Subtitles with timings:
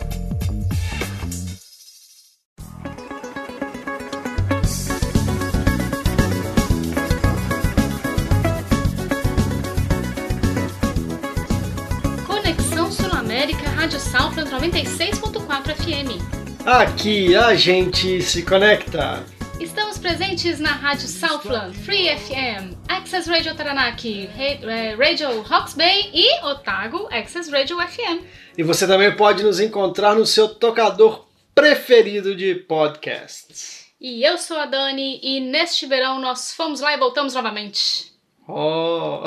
[16.72, 19.22] Aqui a gente se conecta.
[19.60, 26.42] Estamos presentes na Rádio Southland, Free FM, Access Radio Taranaki, eh, Radio Hawks Bay e
[26.42, 28.24] Otago Access Radio FM.
[28.56, 33.88] E você também pode nos encontrar no seu tocador preferido de podcasts.
[34.00, 38.12] E eu sou a Dani e neste verão nós fomos lá e voltamos novamente.
[38.48, 39.24] Oh!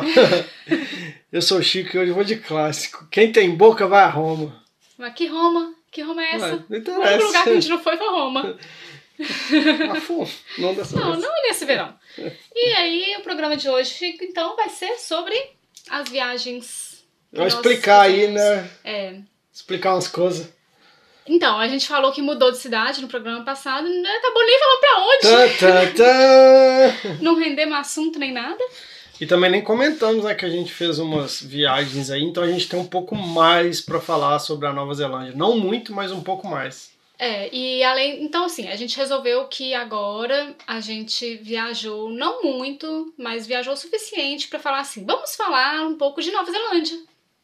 [1.31, 3.07] Eu sou o Chico e hoje vou de clássico.
[3.11, 4.63] Quem tem boca vai a Roma.
[4.97, 5.74] Mas que Roma?
[5.95, 6.45] Que Roma é essa?
[6.45, 7.09] Ué, não o interessa.
[7.13, 8.59] único lugar que a gente não foi foi Roma.
[9.89, 11.23] Ah, fu, não dessa Não, vez.
[11.23, 11.97] não nesse verão.
[12.53, 15.41] E aí o programa de hoje então vai ser sobre
[15.89, 17.05] as viagens.
[17.31, 18.69] nós explicar aí, né?
[18.83, 19.15] É,
[19.53, 20.49] Explicar umas coisas.
[21.25, 24.79] Então, a gente falou que mudou de cidade no programa passado, não acabou nem falando
[24.81, 25.57] pra onde.
[25.59, 27.17] Tá, tá, tá.
[27.21, 28.61] Não rendemos assunto nem nada.
[29.19, 32.67] E também nem comentamos, né, que a gente fez umas viagens aí, então a gente
[32.67, 35.33] tem um pouco mais pra falar sobre a Nova Zelândia.
[35.35, 36.93] Não muito, mas um pouco mais.
[37.17, 38.23] É, e além.
[38.23, 43.77] Então, assim, a gente resolveu que agora a gente viajou, não muito, mas viajou o
[43.77, 46.97] suficiente pra falar assim: vamos falar um pouco de Nova Zelândia,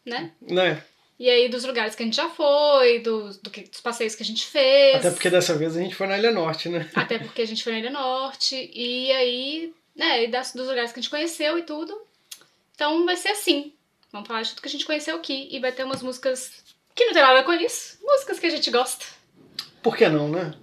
[0.06, 0.32] né?
[0.42, 0.84] Né?
[1.18, 4.24] E aí dos lugares que a gente já foi, dos, do que, dos passeios que
[4.24, 4.96] a gente fez.
[4.96, 6.90] Até porque dessa vez a gente foi na Ilha Norte, né?
[6.96, 8.72] Até porque a gente foi na Ilha Norte.
[8.74, 12.00] E aí, né, e das, dos lugares que a gente conheceu e tudo.
[12.76, 13.74] Então vai ser assim.
[14.12, 15.48] Vamos falar de tudo que a gente conheceu aqui.
[15.52, 16.64] E vai ter umas músicas
[16.96, 17.98] que não tem nada a ver com isso.
[18.02, 19.06] Músicas que a gente gosta.
[19.82, 20.54] Por que não, né?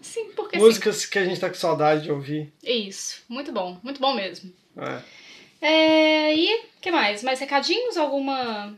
[0.00, 2.52] Sim, porque Músicas que a gente tá com saudade de ouvir.
[2.62, 2.88] sim.
[2.88, 3.22] Isso.
[3.28, 3.78] Muito bom.
[3.82, 4.52] Muito bom mesmo.
[4.76, 5.02] É.
[5.66, 7.22] É, e o que mais?
[7.22, 7.96] Mais recadinhos?
[7.96, 8.76] Alguma.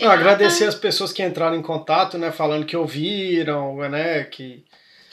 [0.00, 2.30] Agradecer as pessoas que entraram em contato, né?
[2.30, 4.24] Falando que ouviram, né?
[4.24, 4.64] Que,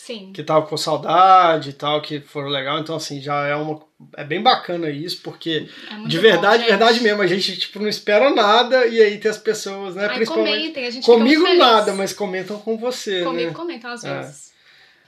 [0.08, 0.32] Sim.
[0.34, 2.80] que tava com saudade e tal, que foram legal.
[2.80, 3.86] Então, assim, já é uma.
[4.16, 6.70] É bem bacana isso, porque É de bom, verdade, gente.
[6.70, 10.08] verdade mesmo, a gente, tipo, não espera nada e aí tem as pessoas, né?
[10.08, 10.58] Aí Principalmente.
[10.60, 13.56] comentem, a gente Comigo nada, mas comentam com você, Comigo né?
[13.56, 14.20] comentam às É.
[14.22, 14.52] vezes.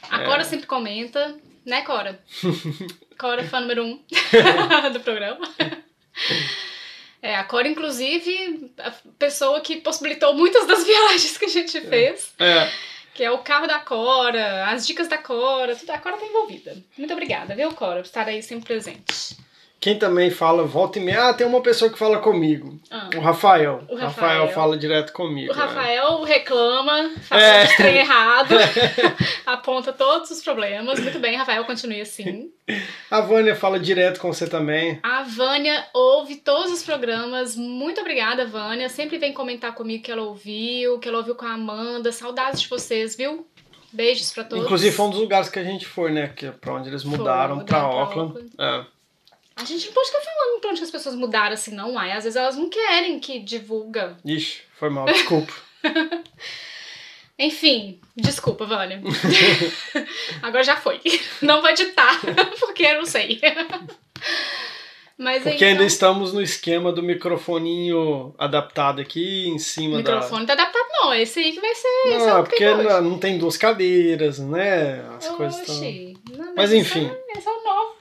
[0.09, 1.35] A Cora sempre comenta,
[1.65, 2.19] né, Cora?
[3.19, 3.99] Cora, fã número um
[4.93, 5.47] do programa.
[7.21, 12.31] É, a Cora, inclusive, a pessoa que possibilitou muitas das viagens que a gente fez,
[12.39, 12.69] É.
[13.19, 15.89] que é o carro da Cora, as dicas da Cora, tudo.
[15.89, 16.77] A Cora tá envolvida.
[16.97, 19.35] Muito obrigada, viu, Cora, por estar aí sempre presente.
[19.79, 22.77] Quem também fala, volta e meia, ah, tem uma pessoa que fala comigo.
[22.91, 23.09] Ah.
[23.15, 23.81] O Rafael.
[23.87, 24.41] O O Rafael.
[24.41, 25.53] Rafael fala direto comigo.
[25.53, 25.61] O né?
[25.63, 27.65] Rafael reclama, fala É.
[27.65, 28.55] de trem errado,
[29.45, 30.99] aponta todos os problemas.
[30.99, 32.49] Muito bem, Rafael, continue assim.
[33.09, 34.99] A Vânia fala direto com você também.
[35.01, 37.55] A Vânia ouve todos os programas.
[37.55, 38.89] Muito obrigada, Vânia.
[38.89, 42.11] Sempre vem comentar comigo que ela ouviu, que ela ouviu com a Amanda.
[42.11, 43.47] Saudades de vocês, viu?
[43.91, 44.65] Beijos pra todos.
[44.65, 46.31] Inclusive foi um dos lugares que a gente foi, né?
[46.35, 48.33] Que é pra onde eles mudaram mudaram pra pra Auckland.
[48.33, 48.49] Auckland.
[48.59, 48.98] É.
[49.59, 52.11] A gente não pode ficar falando pra onde as pessoas mudaram assim, não, ai.
[52.13, 54.17] Às vezes elas não querem que divulga.
[54.23, 55.53] Ixi, foi mal, desculpa.
[57.37, 59.01] Enfim, desculpa, Vânia.
[60.41, 60.99] Agora já foi.
[61.41, 62.19] Não vou editar,
[62.59, 63.39] porque eu não sei.
[65.17, 70.45] Mas Porque então, ainda estamos no esquema do microfoninho adaptado aqui em o cima microfone
[70.45, 71.13] tá adaptado, não.
[71.13, 72.09] Esse aí que vai ser.
[72.09, 72.15] da.
[72.15, 75.03] é Não, o que porque tem não, não tem duas cadeiras, né?
[75.17, 75.75] As coisas estão.
[75.75, 76.17] Oxi.
[76.55, 77.09] Mas enfim.
[77.09, 77.58] é- Esse é o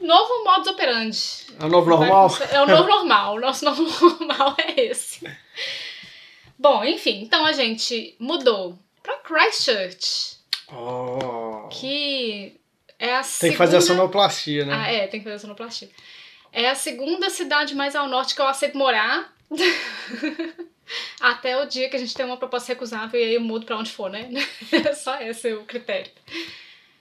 [0.09, 1.19] novo, modus operandi.
[1.61, 2.31] É o novo normal?
[2.51, 3.35] É o novo normal.
[3.37, 5.21] O nosso novo normal é esse.
[6.59, 7.21] Bom, enfim.
[7.23, 10.39] Então a gente mudou pra Christchurch.
[10.73, 11.69] Oh.
[11.69, 12.59] Que
[12.99, 13.53] é a Tem segunda...
[13.53, 14.75] que fazer a sonoplastia, né?
[14.75, 15.07] Ah, é.
[15.07, 15.91] Tem que fazer a sonoplastia.
[16.51, 19.33] É a segunda cidade mais ao norte que eu aceito morar.
[21.21, 23.77] Até o dia que a gente tem uma proposta recusável e aí eu mudo pra
[23.77, 24.31] onde for, né?
[24.97, 26.11] Só esse é o critério.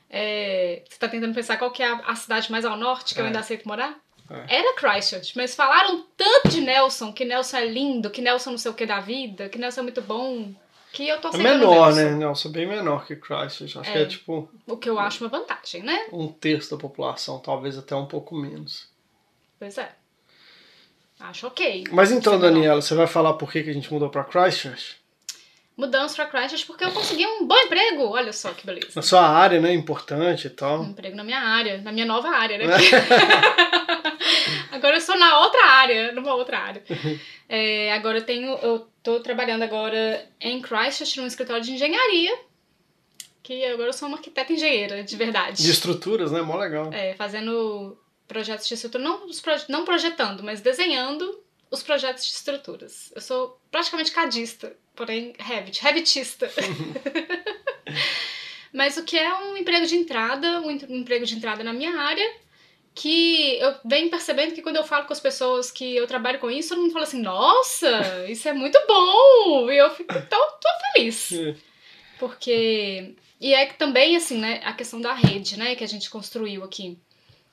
[0.09, 3.19] É, você tá tentando pensar qual que é a, a cidade mais ao norte que
[3.19, 3.27] eu É.
[3.27, 3.97] ainda aceito morar?
[4.29, 4.57] É.
[4.57, 8.71] Era Christchurch, mas falaram tanto de Nelson, que Nelson é lindo, que Nelson não sei
[8.71, 10.53] o que da vida, que Nelson é muito bom,
[10.91, 12.09] que eu tô É menor, Nelson.
[12.09, 12.15] né?
[12.15, 13.79] Nelson, bem menor que Christchurch.
[13.79, 14.01] Acho que É.
[14.01, 16.07] é tipo O que eu acho uma vantagem, né?
[16.11, 18.87] um terço da população, talvez até um pouco menos.
[19.59, 19.91] Pois é.
[21.19, 21.85] Acho ok.
[21.91, 22.51] Mas então, menor.
[22.53, 24.97] Daniela, você vai falar por que que a gente mudou pra Christchurch?
[25.77, 28.09] Mudamos pra Christchurch porque eu consegui um bom emprego.
[28.09, 28.87] Olha só que beleza.
[28.95, 29.71] Na sua área, né?
[29.71, 30.81] Importante e tal.
[30.81, 32.65] Um emprego na minha área, na minha nova área, né?
[34.71, 36.83] agora eu sou na outra área, numa outra área.
[37.49, 42.37] É, agora eu tenho, eu tô trabalhando agora em Christchurch, num escritório de engenharia.
[43.41, 45.63] Que agora eu sou uma arquiteta engenheira, de verdade.
[45.63, 46.41] De estruturas, né?
[46.41, 46.91] Mó legal.
[46.91, 47.97] É, fazendo
[48.27, 49.21] projetos de estrutura, não,
[49.69, 51.41] não projetando, mas desenhando
[51.71, 53.13] os projetos de estruturas.
[53.15, 56.51] Eu sou praticamente cadista, porém Revit, Revitista.
[58.73, 61.97] mas o que é um emprego de entrada, um, em- emprego de entrada na minha
[61.97, 62.29] área,
[62.93, 66.49] que eu venho percebendo que quando eu falo com as pessoas que eu trabalho com
[66.49, 69.69] isso, todo mundo fala assim, nossa, isso é muito bom!
[69.71, 71.29] E eu fico, então, tô feliz.
[72.19, 73.15] Porque.
[73.39, 76.97] E é também, assim, né, a questão da rede, né, que a gente construiu aqui.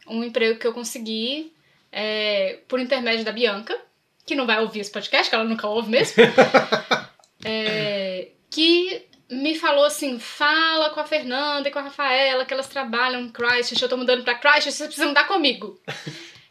[0.07, 1.53] Um emprego que eu consegui
[1.93, 3.79] é, por intermédio da Bianca,
[4.25, 6.23] que não vai ouvir esse podcast, que ela nunca ouve mesmo.
[7.45, 12.69] é, que me falou assim: fala com a Fernanda e com a Rafaela, que elas
[12.69, 15.81] trabalham em Christchurch, eu tô mudando pra Christchurch, vocês precisam dar comigo.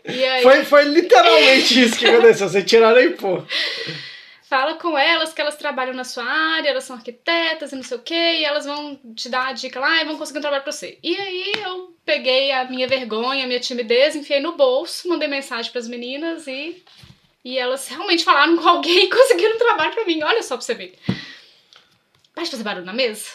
[0.06, 2.50] E aí, Foi, foi literalmente isso que aconteceu.
[2.50, 3.42] Você tiraram aí, pô.
[4.50, 7.98] fala com elas que elas trabalham na sua área, elas são arquitetas e não sei
[7.98, 10.62] o que, e elas vão te dar a dica lá e vão conseguir um trabalho
[10.63, 11.00] pra você.
[11.01, 15.72] E aí eu peguei a minha vergonha, a minha timidez, enfiei no bolso, mandei mensagem
[15.72, 16.84] pras meninas e,
[17.44, 20.24] e elas realmente falaram com alguém e conseguiram um trabalho pra mim.
[20.24, 20.98] Olha só pra você ver.
[22.34, 23.30] Pode fazer barulho na mesa?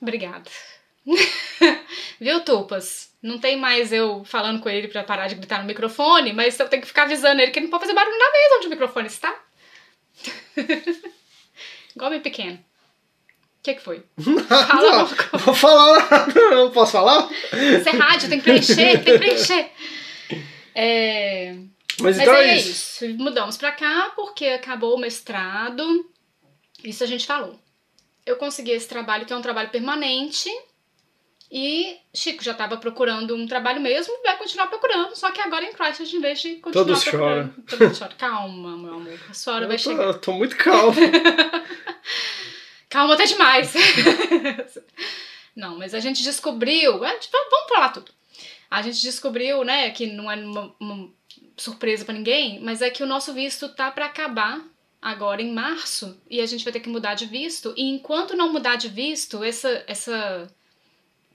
[0.00, 0.50] Obrigada.
[2.20, 3.10] Viu, Tupas?
[3.22, 6.68] Não tem mais eu falando com ele pra parar de gritar no microfone, mas eu
[6.68, 8.70] tenho que ficar avisando ele que ele não pode fazer barulho na mesa onde o
[8.70, 9.34] microfone está.
[11.94, 12.56] Igual meu pequeno.
[12.56, 14.02] O que, que foi?
[14.48, 15.06] Fala Não,
[15.38, 17.30] vou falar nada, não posso falar?
[17.30, 19.70] Isso é rádio, tem que preencher, tem que preencher.
[20.74, 21.54] É,
[22.00, 23.04] Mas, então é é isso.
[23.04, 23.18] isso.
[23.18, 26.10] Mudamos pra cá porque acabou o mestrado.
[26.84, 27.58] Isso a gente falou.
[28.24, 30.48] Eu consegui esse trabalho que é um trabalho permanente.
[31.54, 35.72] E Chico já estava procurando um trabalho mesmo, vai continuar procurando, só que agora em
[35.74, 37.54] Christchurch, em vez de continuar Todos procurando.
[37.68, 38.14] Todo mundo chora.
[38.16, 39.20] Calma, meu amor.
[39.28, 40.02] A sua hora vai Eu tô, chegar.
[40.04, 40.94] eu tô muito calmo.
[42.88, 43.72] Calma até demais.
[45.54, 47.04] não, mas a gente descobriu.
[47.04, 48.10] é, tipo, vamos falar tudo.
[48.70, 51.10] A gente descobriu, né, que não é uma, uma
[51.56, 54.60] surpresa pra ninguém, mas é que o nosso visto tá pra acabar
[55.00, 57.74] agora em março e a gente vai ter que mudar de visto.
[57.76, 60.48] E enquanto não mudar de visto, essa, essa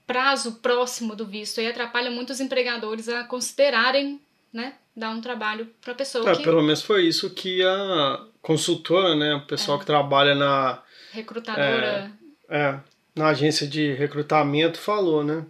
[0.06, 4.20] prazo próximo do visto aí atrapalha muito os empregadores a considerarem,
[4.52, 9.14] né, dar um trabalho pra pessoa É, que pelo menos foi isso que a consultora,
[9.14, 9.80] né, o pessoal É.
[9.80, 10.82] que trabalha na,
[11.12, 12.10] recrutadora
[12.48, 12.78] é,
[13.14, 15.44] na agência de recrutamento falou, né?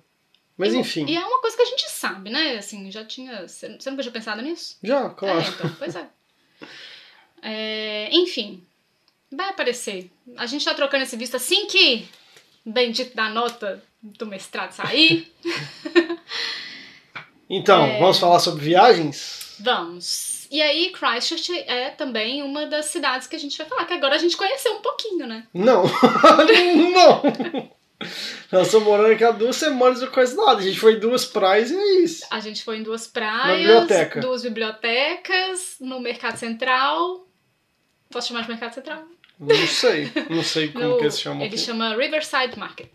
[0.56, 1.37] Mas E- enfim, E é uma
[1.68, 2.56] gente sabe, né?
[2.58, 3.46] Assim, já tinha.
[3.48, 4.76] Você nunca tinha pensado nisso?
[4.82, 5.40] já, claro.
[5.40, 6.06] É, então, pois é.
[7.42, 8.64] É, Enfim,
[9.30, 10.10] vai aparecer.
[10.36, 12.08] A gente tá trocando esse visto assim que
[12.64, 15.32] bendito da nota do mestrado sair.
[17.50, 17.98] Então, É.
[17.98, 19.56] vamos falar sobre viagens?
[19.60, 20.46] Vamos.
[20.50, 24.16] E aí, Christchurch é também uma das cidades que a gente vai falar, que agora
[24.16, 25.46] a gente conheceu um pouquinho, né?
[25.54, 25.84] Não,
[26.92, 27.70] não.
[28.52, 30.58] Nós estamos morando aqui há duas semanas e não conheço nada.
[30.58, 32.26] A gente foi em duas praias e é isso.
[32.30, 34.20] A gente foi em duas praias, biblioteca.
[34.20, 37.26] duas bibliotecas, no Mercado Central.
[38.10, 39.04] Posso chamar de Mercado Central?
[39.40, 41.58] Não sei, não sei como No- que se chama ele aqui.
[41.64, 42.88] chama Riverside Market.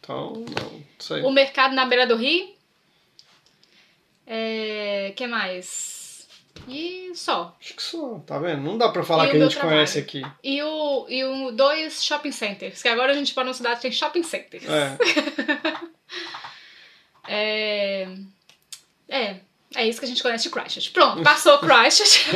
[0.00, 1.22] Então, não, não sei.
[1.22, 2.54] O mercado na beira do rio.
[4.26, 5.99] É, que mais?
[6.68, 7.56] E só.
[7.60, 8.62] Acho que só, tá vendo?
[8.62, 9.76] Não dá pra falar E que a gente trabalho.
[9.76, 10.22] conhece aqui.
[10.42, 13.90] E o, e o dois shopping centers, que agora a gente para numa cidade tem
[13.92, 14.64] shopping centers.
[14.68, 14.98] É.
[17.28, 18.08] É,
[19.08, 19.36] é,
[19.74, 20.90] é isso que a gente conhece de Christchurch.
[20.90, 22.26] Pronto, passou Christchurch.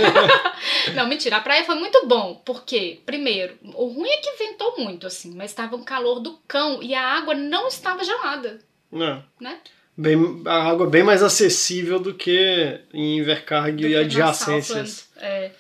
[0.95, 5.07] Não, mentira, a praia foi muito bom, porque, primeiro, o ruim é que ventou muito,
[5.07, 8.61] assim, mas estava um calor do cão e a água não estava gelada,
[8.93, 9.23] É.
[9.41, 9.59] né?
[9.97, 15.09] Bem, a água é bem mais acessível do que em Invercargill do e adjacências.
[15.17, 15.51] É,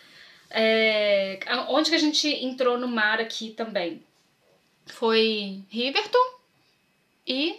[0.51, 4.03] é, a- onde que a gente entrou no mar aqui também?
[4.87, 6.19] Foi Riverton
[7.27, 7.57] e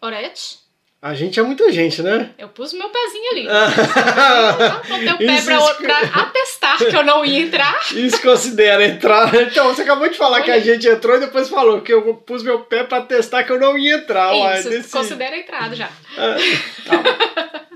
[0.00, 0.58] Orete.
[1.00, 2.30] A gente é muita gente, né?
[2.36, 3.46] Eu pus meu pezinho ali.
[3.46, 3.52] Eu
[4.98, 5.42] botei o pé
[5.76, 7.78] pra, atestar que eu não ia entrar.
[7.94, 9.32] Isso considera entrar.
[9.32, 10.62] Então, você acabou de falar que a Olha.
[10.64, 13.78] gente entrou e depois falou que eu pus meu pé pra testar que eu não
[13.78, 14.34] ia entrar.
[14.58, 15.88] Isso, desse- considera a entrada já.
[16.16, 16.36] Ah,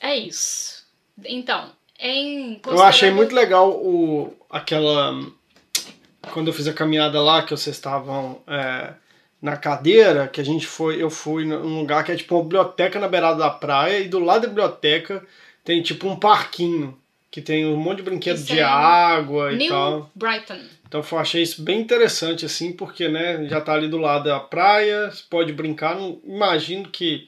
[0.00, 0.82] É isso.
[1.24, 5.14] Então, em Eu achei considerando- muito legal o, aquela.
[6.32, 8.92] Quando eu fiz a caminhada lá, que vocês estavam é,
[9.42, 11.02] na cadeira, que a gente foi.
[11.02, 14.20] Eu fui num lugar que é tipo uma biblioteca na beirada da praia, e do
[14.20, 15.22] lado da biblioteca
[15.64, 16.96] tem tipo um parquinho.
[17.30, 20.10] que tem um monte de brinquedo Isso de é água e New tal.
[20.14, 20.58] Brighton.
[20.86, 24.38] Então eu achei isso bem interessante, assim, porque né, já tá ali do lado da
[24.38, 25.96] praia, você pode brincar.
[25.96, 27.26] Não, imagino que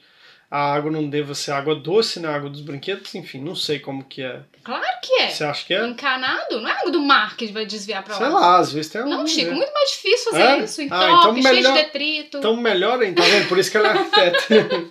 [0.57, 2.27] a água não deva ser água doce, né?
[2.29, 4.39] A água dos brinquedos, enfim, não sei como que é.
[4.63, 5.29] Claro que é.
[5.29, 5.85] Você acha que é?
[5.85, 6.61] Encanado?
[6.61, 8.39] Não é água do mar que vai desviar pra Sei lá.
[8.39, 9.57] lá, às vezes tem Não, algum, Chico, né?
[9.57, 10.57] muito mais difícil fazer É?
[10.63, 10.81] isso.
[10.81, 11.05] Ah, Entope,
[11.39, 12.37] então cheio melhor- de detrito.
[12.37, 13.47] Então melhor ainda, tá vendo?
[13.49, 14.85] Por isso que ela é arquiteta.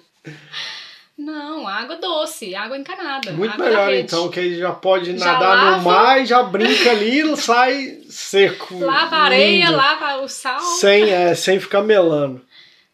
[1.16, 3.30] Não, água doce, água encanada.
[3.32, 5.76] Muito água melhor então, que aí já pode Já nadar lava.
[5.76, 8.76] no mar e já brinca ali e sai seco.
[8.80, 9.76] Lava a areia, lindo.
[9.76, 10.58] lava o sal.
[10.60, 12.44] Sem, é, sem ficar melando.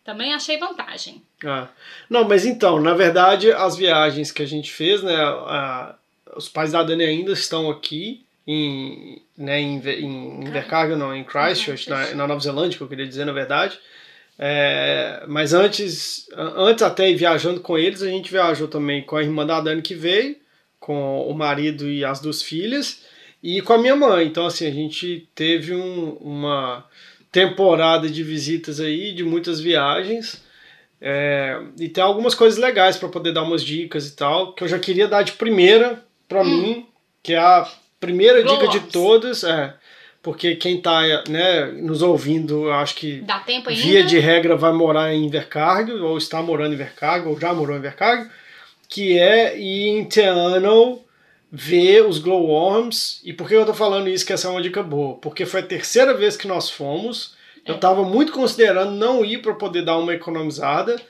[0.05, 1.23] Também achei vantagem.
[1.45, 1.69] Ah.
[2.09, 5.15] Não, mas então, na verdade, as viagens que a gente fez, né?
[5.17, 5.95] a-
[6.37, 11.89] os pais da Dani ainda estão aqui em, né, em, em Invercargill, não, em Christchurch,
[11.89, 13.79] na, na Nova Zelândia, que eu queria dizer, na verdade.
[14.39, 19.23] É, mas antes, antes até ir viajando com eles, a gente viajou também com a
[19.23, 20.37] irmã da Dani que veio,
[20.79, 23.03] com o marido e as duas filhas,
[23.43, 24.27] e com a minha mãe.
[24.27, 26.85] Então, assim, a gente teve um- uma
[27.31, 30.43] temporada de visitas aí, de muitas viagens.
[31.01, 34.69] É, e tem algumas coisas legais para poder dar umas dicas e tal, que eu
[34.69, 36.87] já queria dar de primeira para mim,
[37.23, 37.67] que é a
[37.99, 39.75] primeira Glow dica de todas, é,
[40.23, 43.83] porque quem tá né, nos ouvindo, eu acho que Dá tempo ainda?
[43.83, 47.75] via de regra vai morar em Invercargill, ou está morando em Invercargill, ou já morou
[47.75, 48.31] em Invercargill,
[48.89, 51.01] que é ir em Teano
[51.51, 53.21] ver os glowworms.
[53.25, 55.17] E por que eu tô falando isso que essa é uma dica boa?
[55.17, 57.35] Porque foi a terceira vez que nós fomos.
[57.67, 57.79] Eu É.
[57.79, 61.01] tava muito considerando não ir para poder dar uma economizada.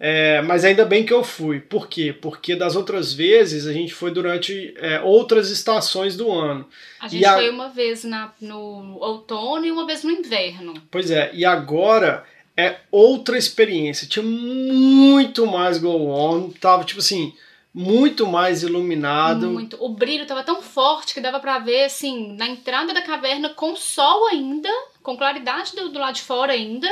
[0.00, 1.58] é, mas ainda bem que eu fui.
[1.58, 2.12] Por quê?
[2.12, 6.64] Porque das outras vezes a gente foi durante é, outras estações do ano.
[7.00, 10.74] A gente a- foi uma vez na, no outono e uma vez no inverno.
[10.88, 12.22] Pois é, e agora
[12.56, 14.06] é outra experiência.
[14.06, 17.34] Tinha muito mais glowworm, tava tipo assim,
[17.72, 19.48] muito mais iluminado.
[19.50, 19.76] Muito.
[19.82, 23.76] O brilho tava tão forte que dava pra ver, assim, na entrada da caverna com
[23.76, 24.68] sol ainda,
[25.02, 26.88] com claridade do, do lado de fora ainda.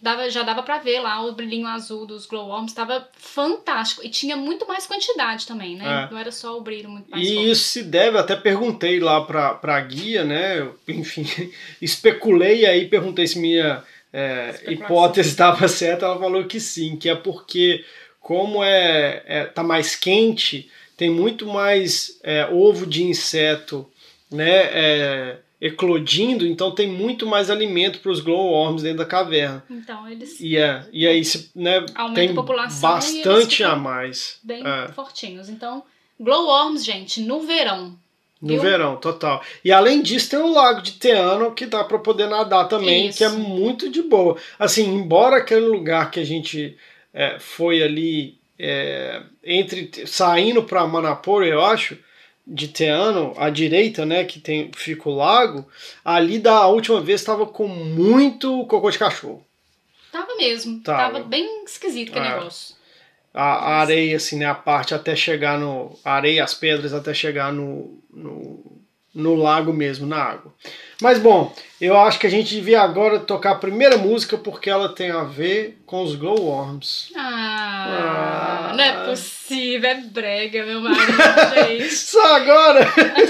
[0.00, 4.04] Dava, já dava pra ver lá o brilhinho azul dos glowworms, tava fantástico.
[4.04, 6.08] E tinha muito mais quantidade também, né?
[6.08, 6.12] É.
[6.12, 7.50] Não era só o brilho muito mais E forte.
[7.50, 10.58] isso se deve, até perguntei lá pra, pra guia, né?
[10.58, 11.24] eu, Enfim,
[11.80, 16.06] especulei aí, perguntei se minha é, hipótese estava certa.
[16.06, 17.84] Ela falou que sim, que é porque,
[18.22, 23.86] como é, é tá mais quente, tem muito mais é, ovo de inseto,
[24.30, 24.60] né?
[24.72, 29.62] é, eclodindo, então tem muito mais alimento para os glowworms dentro da caverna.
[29.70, 31.86] Então, eles E, é, e aí se, né,
[32.16, 34.38] tem a população eles bastante a mais.
[34.42, 34.88] bem É.
[34.88, 35.48] fortinhos.
[35.48, 35.84] Então,
[36.18, 37.96] glowworms, gente, no verão.
[38.40, 38.60] No Viu?
[38.60, 39.40] verão, total.
[39.64, 43.18] E além disso, tem o lago de Teano, que dá para poder nadar também, Isso.
[43.18, 44.36] que é muito de boa.
[44.58, 46.76] Assim, embora aquele lugar que a gente
[47.12, 51.98] é, foi ali, é, entre saindo para Manapur, eu acho,
[52.46, 55.66] de Teano, à direita, né, que tem, fica o lago,
[56.04, 59.44] ali da última vez estava com muito cocô de cachorro.
[60.10, 60.80] Tava mesmo.
[60.82, 61.14] Tava.
[61.14, 62.34] Tava, bem esquisito aquele É.
[62.36, 62.76] negócio.
[63.32, 64.44] A, a areia, assim, né?
[64.44, 65.98] A parte até chegar no.
[66.04, 68.81] A areia, as pedras até chegar no, no,
[69.14, 70.52] no lago mesmo, na água.
[71.00, 74.88] Mas bom, eu acho que a gente devia agora tocar a primeira música porque ela
[74.88, 77.10] tem a ver com os glowworms.
[77.16, 78.74] Ah, Ah.
[78.74, 81.12] não é possível, é brega, meu marido,
[81.66, 81.90] gente.
[81.94, 82.86] Só agora!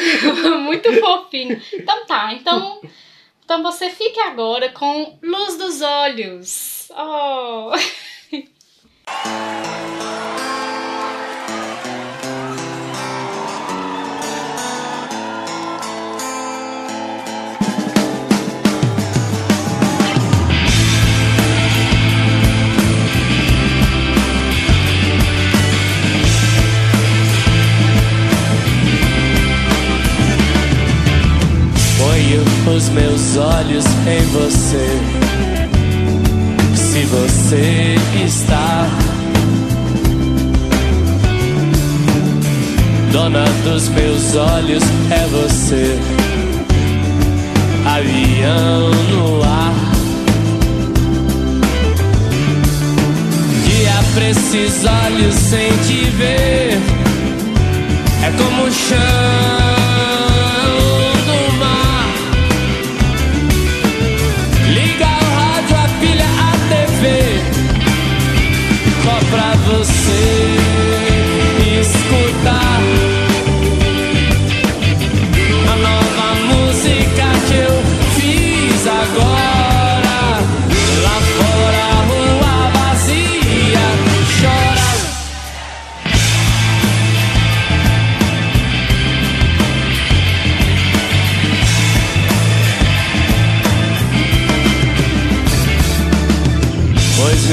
[0.63, 1.61] Muito fofinho.
[1.73, 2.81] Então tá, então,
[3.45, 6.89] então você fique agora com Luz dos Olhos.
[6.97, 7.73] Oh.
[32.71, 35.01] os meus olhos em você.
[36.75, 38.89] Se você está
[43.11, 45.99] dona dos meus olhos, é você.
[47.85, 49.75] Avião no ar.
[53.65, 56.79] Guia pra esses olhos sem te ver.
[58.25, 59.82] É como chão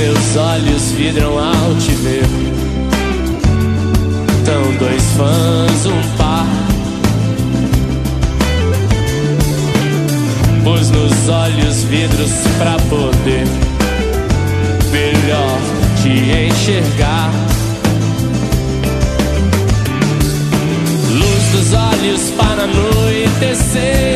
[0.01, 2.23] Meus olhos vidram ao te ver.
[4.45, 6.47] Tão dois fãs, um par.
[10.63, 13.45] Pus nos olhos vidros pra poder
[14.89, 15.59] Melhor
[16.01, 17.31] te enxergar.
[21.11, 24.08] Luz dos olhos para anoitecer.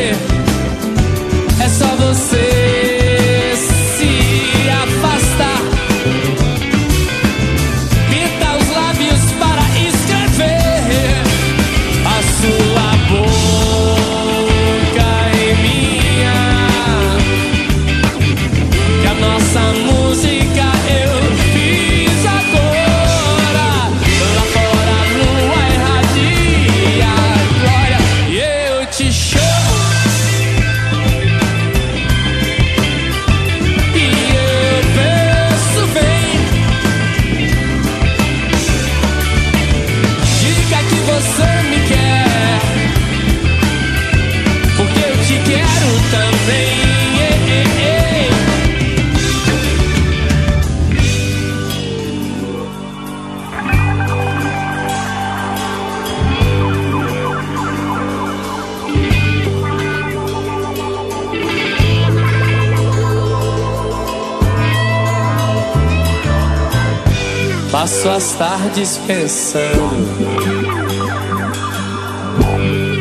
[68.74, 70.08] dispensando.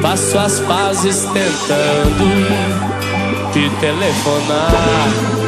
[0.01, 2.25] Faço as pazes tentando
[3.51, 5.43] te telefonar.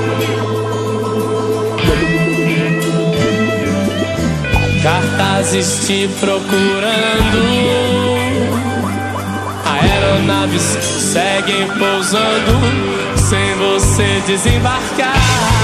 [4.86, 7.42] cartazes te procurando.
[9.66, 12.60] Aeronaves seguem pousando
[13.18, 15.55] sem você desembarcar.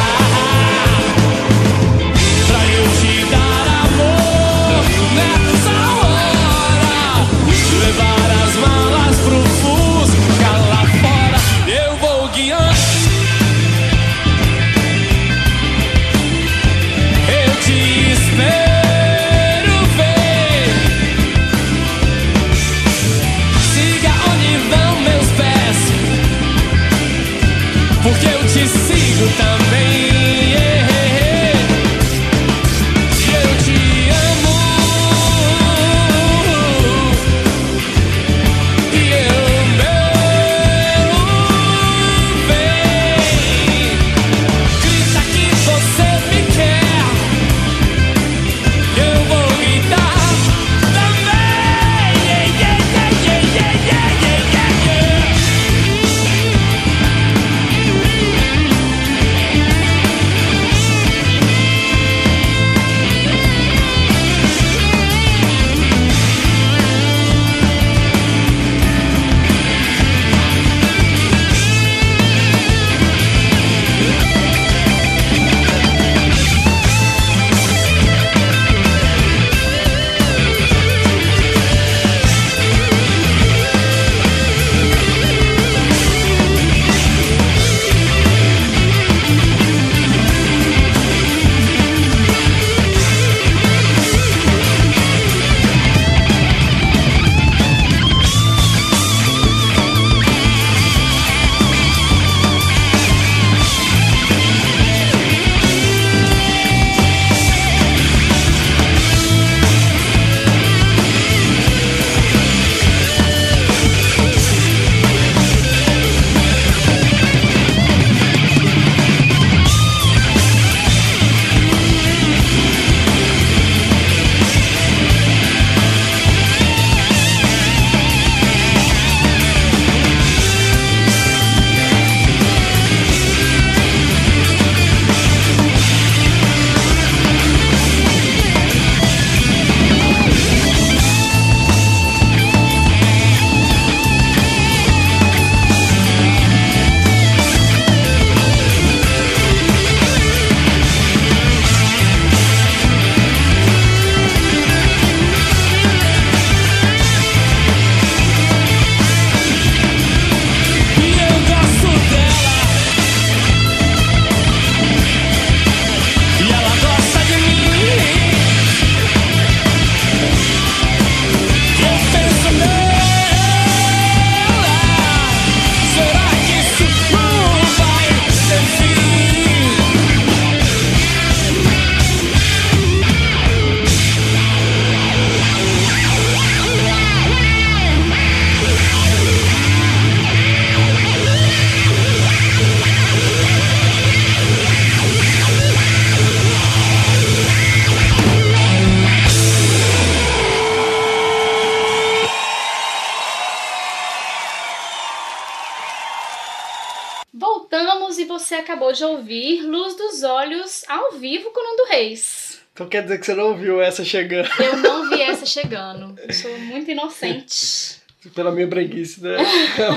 [212.92, 216.16] Quer dizer que você não ouviu essa chegando Eu não vi essa chegando.
[216.20, 218.00] Eu sou muito inocente.
[218.36, 219.38] pela minha breguice, né?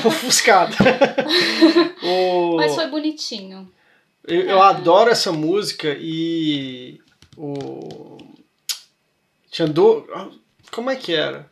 [0.07, 0.74] Ofuscada.
[2.02, 3.70] O- Mas foi bonitinho.
[4.26, 6.98] Eu, eu adoro essa música e
[7.37, 8.16] o
[9.72, 10.07] do
[10.72, 11.48] como é que era?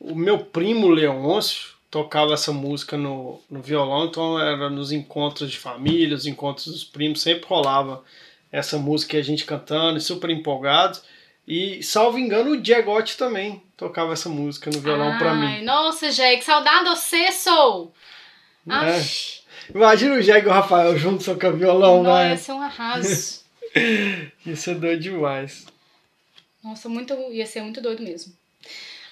[0.00, 5.58] O meu primo Leôncio tocava essa música no, no violão, então era nos encontros de
[5.58, 8.02] família, os encontros dos primos, sempre rolava
[8.54, 11.02] essa música e a gente cantando, super empolgados.
[11.46, 15.64] E, salvo engano, o Diegote também tocava essa música no violão pra Ai, mim.
[15.64, 17.92] nossa, Jé, que saudade de você, sou!
[18.68, 19.02] Ai,
[19.74, 22.30] Imagina o Jeg e o Rafael juntos tocando violão, não, vai.
[22.30, 23.42] ia ser um arraso.
[24.46, 25.66] Isso é doido demais.
[26.62, 28.32] Nossa, muito, ia ser muito doido mesmo.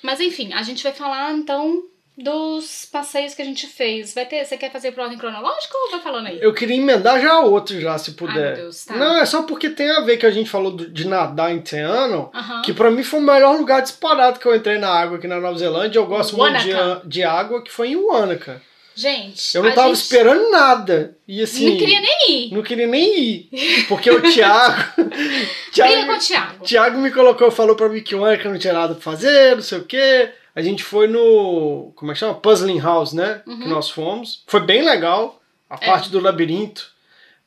[0.03, 1.83] Mas enfim, a gente vai falar então
[2.17, 4.15] dos passeios que a gente fez.
[4.15, 6.39] Vai ter, você quer fazer por ordem cronológica ou vai falando aí?
[6.41, 8.57] Eu queria emendar já outro, já, se puder.
[8.57, 8.97] meu Deus, tá.
[8.97, 12.31] Não, é só porque tem a ver que a gente falou de nadar em Teano,
[12.65, 15.41] que pra mim foi o melhor lugar disparado que eu entrei na água aqui na
[15.41, 15.99] Nova Zelândia.
[15.99, 17.09] Eu gosto muito de, Wanaka.
[17.09, 18.61] de água, que foi em Wanaka.
[18.95, 21.17] Gente, Eu não tava gente esperando nada.
[21.27, 21.71] E assim.
[21.71, 22.55] não queria nem ir.
[22.55, 23.87] não queria nem ir.
[23.89, 24.93] Porque o Thiago.
[25.03, 26.65] Briga com Thiago, o Thiago.
[26.65, 29.79] Thiago me colocou, falou pra mim que Wanaka não tinha nada pra fazer, não sei
[29.79, 30.31] o quê.
[30.55, 31.93] A gente foi no.
[31.97, 32.35] Como é que chama?
[32.35, 33.43] Puzzling House, né?
[33.47, 33.61] Uhum.
[33.61, 34.43] Que nós fomos.
[34.47, 35.41] Foi bem legal.
[35.71, 36.93] A parte do labirinto.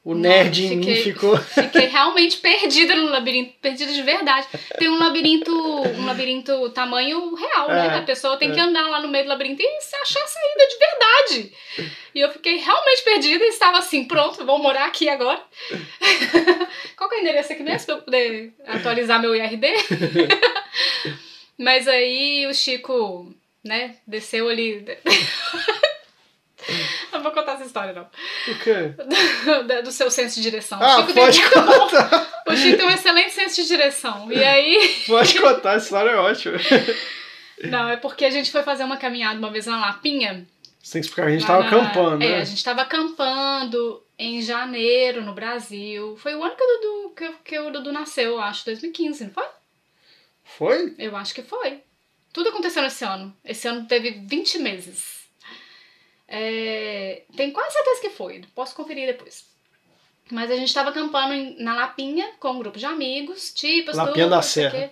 [0.04, 1.36] O Não, nerd em mim fiquei- ficou.
[1.50, 4.46] Fiquei realmente perdida no labirinto, perdida de verdade.
[4.78, 7.88] Tem um labirinto, um labirinto tamanho real, né?
[7.88, 8.54] É, A pessoa tem é.
[8.54, 11.54] que andar lá no meio do labirinto e se achar a saída de verdade.
[12.14, 15.42] E eu fiquei realmente perdida e estava assim, pronto, vou morar aqui agora.
[16.96, 19.68] Qual que é o endereço aqui mesmo pra eu poder atualizar meu IRD?
[21.58, 24.86] Mas aí o Chico, né, desceu ali.
[27.12, 28.04] Não vou contar essa história, não.
[28.04, 28.94] O quê?
[29.68, 30.80] do, do seu senso de direção.
[30.82, 31.80] Ah, Chico tem pode bom.
[31.80, 32.44] contar.
[32.48, 34.32] O Chico tem um excelente senso de direção.
[34.32, 34.96] E aí.
[35.06, 36.58] Pode contar, a história é ótima.
[37.66, 40.46] Não, é porque a gente foi fazer uma caminhada uma vez na Lapinha.
[40.92, 42.38] Tem que explicar, a gente lá tava na- acampando, É, né?
[42.42, 46.16] a gente tava acampando em janeiro no Brasil.
[46.18, 49.32] Foi o ano que o Dudu, que, que o Dudu nasceu, eu acho, 2015, não
[49.32, 49.46] foi?
[50.46, 50.96] Foi?
[50.98, 51.82] Eu acho que foi.
[52.32, 53.36] Tudo aconteceu nesse ano.
[53.44, 55.26] Esse ano teve 20 meses.
[56.28, 58.42] É, tenho quase certeza que foi.
[58.54, 59.46] Posso conferir depois.
[60.32, 64.26] Mas a gente tava acampando em- na Lapinha com um grupo de amigos, tipas, Lapinha
[64.26, 64.92] tudo, da Serra.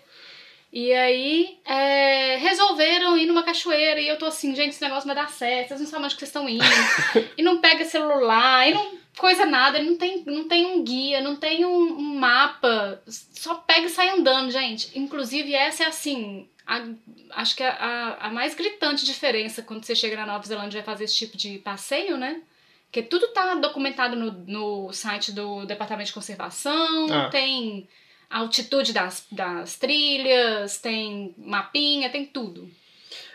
[0.71, 5.15] E aí é, resolveram ir numa cachoeira e eu tô assim, gente, esse negócio vai
[5.15, 6.63] dar certo, vocês não sabem onde que vocês estão indo.
[7.37, 11.35] e não pega celular, e não coisa nada, não tem, não tem um guia, não
[11.35, 14.91] tem um, um mapa, só pega e sai andando, gente.
[14.97, 16.85] Inclusive, essa é assim, a-
[17.31, 20.81] acho que é a, a mais gritante diferença quando você chega na Nova Zelândia e
[20.81, 22.41] vai fazer esse tipo de passeio, né?
[22.85, 27.29] Porque tudo tá documentado no, no site do Departamento de Conservação, Ah.
[27.29, 27.87] tem
[28.29, 32.69] a altitude das, das trilhas, tem mapinha, tem tudo.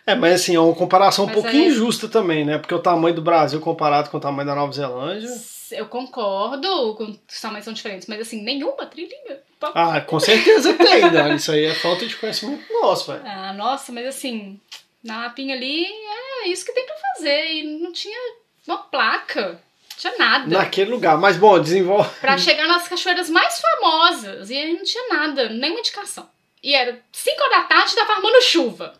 [0.06, 2.56] É, mas assim, é uma comparação um Mas pouquinho aí- injusta também, né?
[2.58, 5.28] Porque o tamanho do Brasil comparado com o tamanho da Nova Zelândia.
[5.72, 9.40] Eu concordo tamanhos são diferentes, mas assim, nenhuma trilhinha.
[9.74, 11.36] Ah, com certeza tem, Dani.
[11.36, 13.22] Isso aí é falta de conhecimento nosso, velho.
[13.26, 14.60] Ah, nossa, mas assim,
[15.02, 17.52] na lapinha ali é isso que tem pra fazer.
[17.54, 18.18] E não tinha
[18.66, 20.46] uma placa, não tinha nada.
[20.46, 21.18] Naquele lugar.
[21.18, 22.08] Mas bom, desenvolve.
[22.20, 24.50] Pra chegar nas cachoeiras mais famosas.
[24.50, 26.28] E aí não tinha nada, nenhuma indicação.
[26.62, 28.94] E era 5 horas da tarde e tava armando chuva.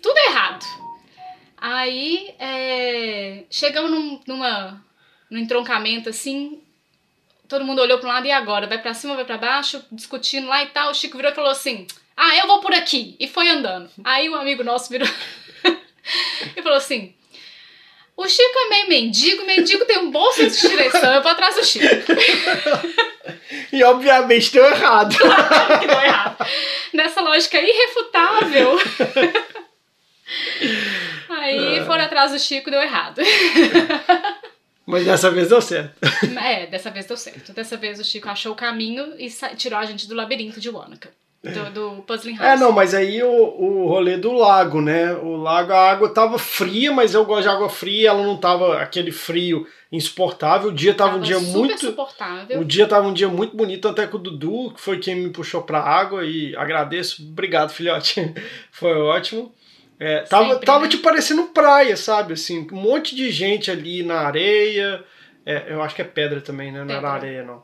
[0.00, 0.64] Tudo errado.
[1.56, 4.84] Aí é, chegamos num, numa,
[5.32, 6.60] num entroncamento assim.
[7.48, 8.66] Todo mundo olhou pra um lado e agora?
[8.66, 10.90] Vai pra cima, vai pra baixo, discutindo lá e tal.
[10.90, 13.16] O Chico virou e falou assim: Ah, eu vou por aqui.
[13.18, 13.90] E foi andando.
[14.04, 15.08] Aí um amigo nosso virou
[16.56, 17.14] e falou assim:
[18.14, 21.14] O Chico é meio mendigo, mendigo tem um bom senso de direção.
[21.14, 21.86] Eu vou atrás do Chico.
[23.70, 25.14] E obviamente deu errado.
[25.16, 26.46] que deu errado.
[26.92, 28.78] Nessa lógica irrefutável.
[31.28, 33.20] Aí foram atrás do Chico deu errado.
[34.92, 35.94] Mas dessa vez deu certo.
[36.42, 37.52] É, dessa vez deu certo.
[37.52, 41.10] Dessa vez o Chico achou o caminho e tirou a gente do labirinto de Wanaka.
[41.42, 42.52] Do, do Puzzling House.
[42.52, 45.12] É, não, mas aí o, o rolê do lago, né?
[45.14, 48.80] O lago, a água tava fria, mas eu gosto de água fria, ela não tava
[48.80, 50.70] aquele frio insuportável.
[50.70, 51.80] O dia tava, um dia super muito.
[51.80, 52.60] suportável.
[52.60, 55.30] O dia tava um dia muito bonito, até com o Dudu, que foi quem me
[55.30, 57.22] puxou pra água, e agradeço.
[57.22, 58.32] Obrigado, filhote.
[58.70, 59.52] foi ótimo.
[60.04, 60.88] É, tava, Sempre, tava né?
[60.88, 62.32] te parecendo praia, sabe?
[62.32, 65.04] Assim, um monte de gente ali na areia.
[65.46, 66.82] É, eu acho que é pedra também, né?
[66.84, 67.62] Não era areia, não.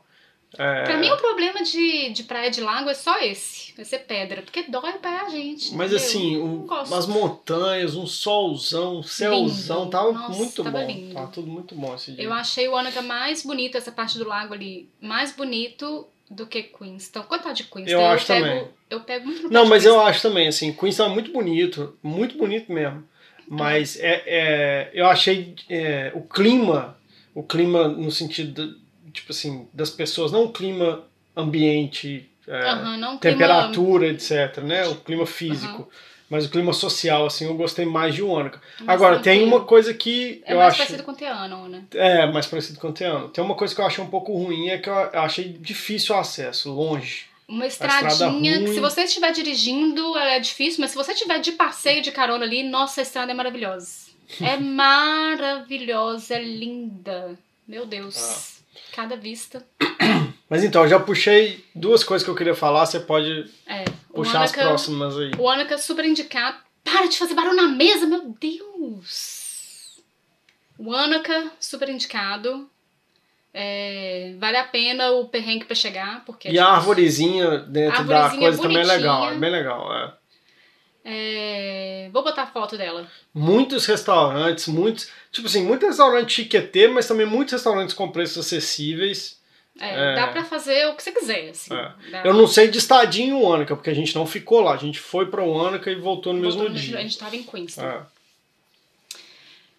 [0.57, 3.73] É, Pra mim, o problema de, de praia de lago é só esse.
[3.75, 4.41] Vai ser pedra.
[4.41, 5.75] Porque dói pé a gente.
[5.75, 5.97] Mas entendeu?
[5.97, 9.91] assim, o, as montanhas, um solzão, um céuzão, Lindo.
[9.91, 10.87] tava Nossa, muito tava bom.
[10.87, 11.13] lindo.
[11.13, 12.23] Tava tudo muito bom esse dia.
[12.23, 16.63] Eu achei o Ônica mais bonito, essa parte do lago ali, mais bonito do que
[16.63, 17.25] Queenstown.
[17.25, 18.01] Quanto tá de Queenstown?
[18.01, 18.67] Eu acho pego, também.
[18.89, 22.71] Eu pego muito Não, mas eu acho também, assim, Queenstown é muito bonito, muito bonito
[22.71, 23.03] mesmo.
[23.47, 26.95] Mas é, é, eu achei é, o clima,
[27.33, 28.77] o clima no sentido,
[29.11, 31.03] tipo assim, das pessoas, não o clima
[31.35, 34.87] ambiente, é, não clima- temperatura, etc, né?
[34.87, 35.89] O clima físico.
[36.29, 38.61] Mas o clima social, assim, eu gostei mais de Wanaka.
[38.81, 40.77] Mais Agora, tem uma coisa que É eu mais acho...
[40.77, 41.83] parecido com o Teano, né?
[41.93, 43.29] É, mais parecido com o Teano.
[43.29, 46.19] Tem uma coisa que eu achei um pouco ruim, é que eu achei difícil o
[46.19, 47.25] acesso, longe.
[47.47, 51.39] Uma estrada estradinha que se você estiver dirigindo, ela é difícil, mas se você estiver
[51.39, 54.09] de passeio, de carona ali, nossa, a estrada é maravilhosa.
[54.39, 57.35] É maravilhosa, é linda.
[57.67, 58.58] Meu Deus.
[58.93, 59.65] Cada vista.
[60.49, 63.85] Mas então, eu já puxei duas coisas que eu queria falar, você pode É.
[64.13, 65.31] Puxar as próximas aí.
[65.37, 66.57] O Ônica super indicado.
[66.83, 70.01] Para de fazer barulho na mesa, meu Deus!
[70.77, 72.69] O Ônica super indicado.
[73.53, 76.75] É, vale a pena o perrengue pra chegar, porque é E a difícil.
[76.77, 78.97] arvorezinha dentro A da arvorezinha coisa também é bonitinha.
[78.97, 79.93] legal, é bem legal.
[79.95, 80.13] é.
[81.11, 83.07] É, vou botar a foto dela.
[83.33, 85.09] Muitos restaurantes, muitos.
[85.31, 89.39] Tipo assim, muitos restaurantes chiquetê, mas também muitos restaurantes com preços acessíveis.
[89.79, 90.15] É, É.
[90.15, 91.73] Dá pra fazer o que você quiser, assim.
[91.73, 92.27] É.
[92.27, 94.73] Eu não sei de estadinho em Wanaka, porque a gente não ficou lá.
[94.73, 96.97] A gente foi pra Wanaka e voltou no mesmo Voltando, A dia.
[97.01, 97.87] gente tava em Queenstown.
[97.87, 98.01] É.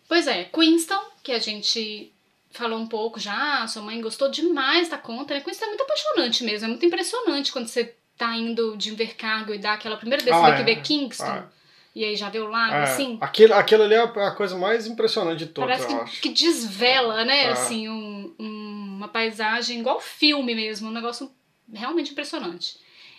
[0.09, 2.11] Pois é, Queenstown, que a gente
[2.51, 5.41] falou um pouco já, sua mãe gostou demais da conta, né?
[5.41, 9.59] Queenstown é muito apaixonante mesmo, é muito impressionante quando você tá indo de Invercargill e
[9.59, 10.65] dá aquela primeira descida Ah, que é.
[10.65, 11.49] vê Kingston, Ah.
[11.95, 13.17] e aí já vê o lago, É, assim.
[13.21, 17.47] aquilo, aquilo ali é a coisa mais impressionante de todas, Parece que, que desvela, né?
[17.49, 17.53] Ah.
[17.53, 21.31] Assim, um- um- uma paisagem igual filme mesmo, um negócio
[21.73, 22.77] realmente impressionante.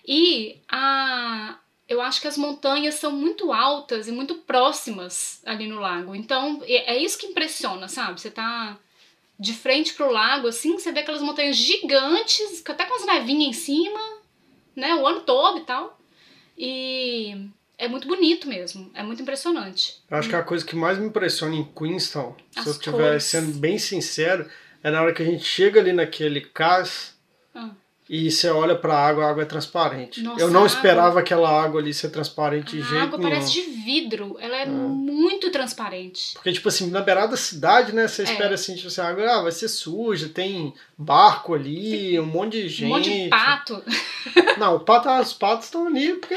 [0.08, 5.80] E a, eu acho que as montanhas são muito altas e muito próximas ali no
[5.80, 6.16] lago.
[6.16, 8.22] Então, é, é isso que impressiona, sabe?
[8.22, 8.78] Você tá
[9.40, 13.54] de frente pro lago, assim, você vê aquelas montanhas gigantes, até com as nevinhas em
[13.60, 14.00] cima,
[14.76, 14.96] né?
[14.96, 16.00] O ano todo e tal.
[16.58, 20.02] E é muito bonito mesmo, é muito impressionante.
[20.10, 23.20] Eu acho que a coisa que mais me impressiona em Queenstown, se As eu estiver
[23.20, 24.48] sendo bem sincero,
[24.84, 27.18] é na hora que a gente chega ali naquele cais
[27.56, 27.72] Ah.
[28.14, 30.22] E você olha pra água, a água é transparente.
[30.22, 33.30] Nossa, eu não a esperava aquela água ali ser transparente de A jeito água nenhum.
[33.32, 36.34] parece de vidro, ela é muito transparente.
[36.34, 38.26] Porque, tipo assim, na beirada da cidade, né, você É.
[38.26, 42.62] espera assim, tipo assim, a água ah, vai ser suja, tem barco ali, um monte
[42.64, 42.86] de gente.
[42.86, 43.82] Um monte de pato.
[44.58, 46.36] Não, o pato, os patos estão ali porque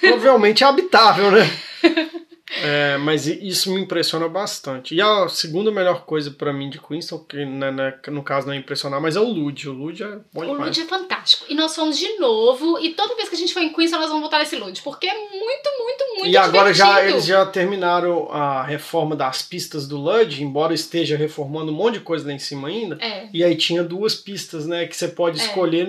[0.00, 1.50] provavelmente é habitável, né?
[2.50, 4.94] É, mas isso me impressiona bastante.
[4.94, 8.54] E a segunda melhor coisa pra mim de Queenstown, que né, né, no caso não
[8.54, 9.68] é impressionar, mas é o Lud.
[9.68, 10.58] O Lud é bom O demais.
[10.76, 11.44] Lud é fantástico.
[11.48, 14.08] E nós fomos de novo, e toda vez que a gente for em Queenstown, nós
[14.08, 15.38] vamos voltar nesse Lud, porque é muito,
[15.78, 20.72] muito, muito e agora já eles já terminaram a reforma das pistas do Lud, embora
[20.74, 22.96] esteja reformando um monte de coisa lá em cima ainda.
[23.00, 24.86] É, E aí tinha duas pistas, né?
[24.86, 25.44] Que você pode É.
[25.44, 25.88] escolher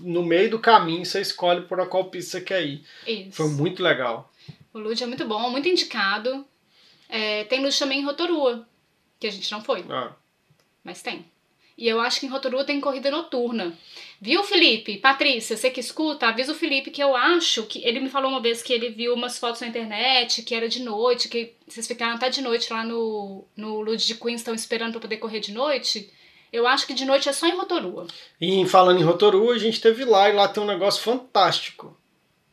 [0.00, 2.82] no meio do caminho, você escolhe por qual pista você quer ir.
[3.06, 3.32] isso.
[3.32, 4.30] Foi muito legal.
[4.74, 6.44] O Lud é muito bom, muito indicado.
[7.08, 8.66] É, tem Lud também em Rotorua,
[9.20, 10.12] que a gente não foi, Ah,
[10.82, 11.24] mas tem.
[11.76, 13.76] E eu acho que em Rotorua tem corrida noturna.
[14.20, 14.98] Viu, Felipe?
[14.98, 17.84] Patrícia, você que escuta, avisa o Felipe que eu acho que.
[17.84, 20.82] Ele me falou uma vez que ele viu umas fotos na internet, que era de
[20.82, 25.00] noite, que vocês ficaram até de noite lá no, no Lud de Queenstown esperando pra
[25.00, 26.10] poder correr de noite.
[26.52, 28.06] Eu acho que de noite é só em Rotorua.
[28.40, 31.96] E falando em Rotorua, a gente teve lá e lá tem um negócio fantástico.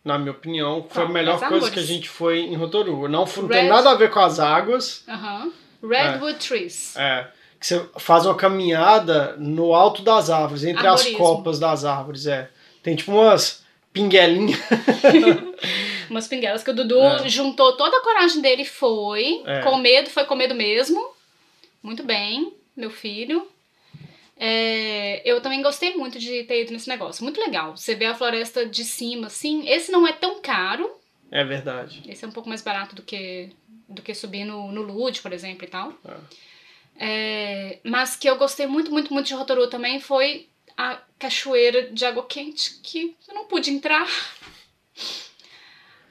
[0.03, 1.13] Na minha opinião, foi a Qual?
[1.13, 1.73] melhor As coisa árvores?
[1.73, 3.07] que a gente foi em Rotorua.
[3.07, 5.05] Não, não tem Red- nada a ver com as águas.
[5.83, 6.95] Redwood Trees.
[6.95, 7.27] É,
[7.59, 11.17] que você faz uma caminhada no alto das árvores, entre as Arborismo.
[11.19, 12.25] copas das árvores.
[12.25, 12.49] É.
[12.81, 14.59] Tem tipo umas pinguelinhas.
[16.09, 17.29] Umas pinguelas que o Dudu É.
[17.29, 19.41] juntou toda a coragem dele e foi.
[19.45, 19.59] É.
[19.61, 21.01] Com medo, foi com medo mesmo.
[21.81, 23.47] Muito bem, meu filho.
[24.43, 27.23] É, eu também gostei muito de ter ido nesse negócio.
[27.23, 27.77] Muito legal.
[27.77, 29.69] Você vê a floresta de cima, assim.
[29.69, 30.89] Esse não é tão caro.
[31.29, 32.01] É verdade.
[32.07, 33.51] Esse é um pouco mais barato do que,
[33.87, 35.93] do que subir no, no Lude, por exemplo, e tal.
[36.97, 42.03] É, mas que eu gostei muito, muito, muito de Rotorua também foi a cachoeira de
[42.03, 44.07] água quente, que eu não pude entrar.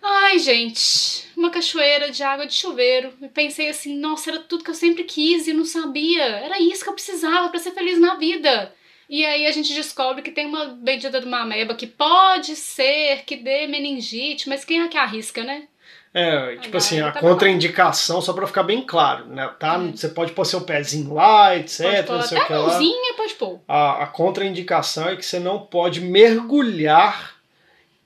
[0.02, 3.12] Ai, gente, uma cachoeira de água de chuveiro.
[3.20, 6.22] E pensei assim, nossa, era tudo que eu sempre quis e não sabia.
[6.22, 8.72] Era isso que eu precisava pra ser feliz na vida.
[9.08, 13.24] E aí a gente descobre que tem uma bendita de uma ameba que pode ser
[13.24, 15.64] que dê meningite, mas quem é que arrisca, né?
[16.12, 19.48] É, tipo assim, a tá contraindicação, só pra ficar bem claro, né?
[19.58, 19.78] Tá?
[19.78, 19.92] Hum.
[19.94, 22.58] Você pode pôr seu pezinho lá, etc, Pode pôr não sei o até que a
[22.58, 22.66] lá.
[22.66, 23.60] mãozinha, pode pôr.
[23.68, 27.39] A, a contraindicação é que você não pode mergulhar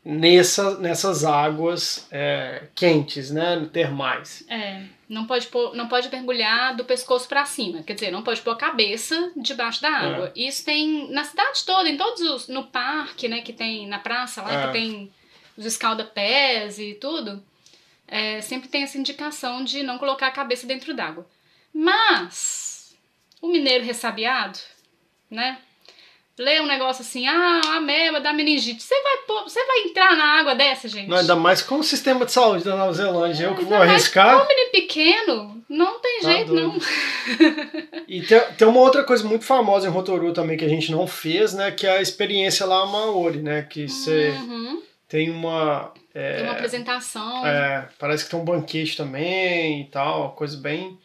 [0.04, 3.68] nessa, nessas águas é, quentes, né?
[3.72, 4.44] Termais.
[4.48, 7.82] É, não pode, pôr, não pode mergulhar do pescoço pra cima.
[7.82, 10.32] Quer dizer, não pode pôr a cabeça debaixo da água.
[10.34, 12.48] Isso tem na cidade toda, em todos os.
[12.48, 13.40] No parque, né?
[13.42, 14.66] Que tem na praça lá, É.
[14.66, 15.12] que tem
[15.56, 17.42] os escalda-pés e tudo.
[18.06, 21.26] é, sempre tem essa indicação de não colocar a cabeça dentro d'água.
[21.72, 22.94] Mas
[23.40, 24.58] o mineiro ressabiado,
[25.30, 25.58] né?
[26.36, 28.82] Lê um negócio assim, ah, a ameba da meningite.
[28.82, 31.08] Você vai, você vai entrar na água dessa, gente?
[31.08, 33.44] Não, ainda mais com o sistema de saúde da Nova Zelândia.
[33.46, 34.42] Eu que vou arriscar.
[34.44, 36.72] Um menino pequeno, não tem Tá jeito, doido.
[36.72, 36.78] não.
[38.08, 41.06] E tem, tem uma outra coisa muito famosa em Rotorua também que a gente não
[41.06, 41.70] fez, né?
[41.70, 43.62] Que é a experiência lá Maori, né?
[43.62, 44.82] Que você Uhum.
[45.08, 45.92] tem uma.
[46.12, 47.46] é, Tem uma apresentação.
[47.46, 50.98] é, parece que tem um banquete também e tal, coisa bem.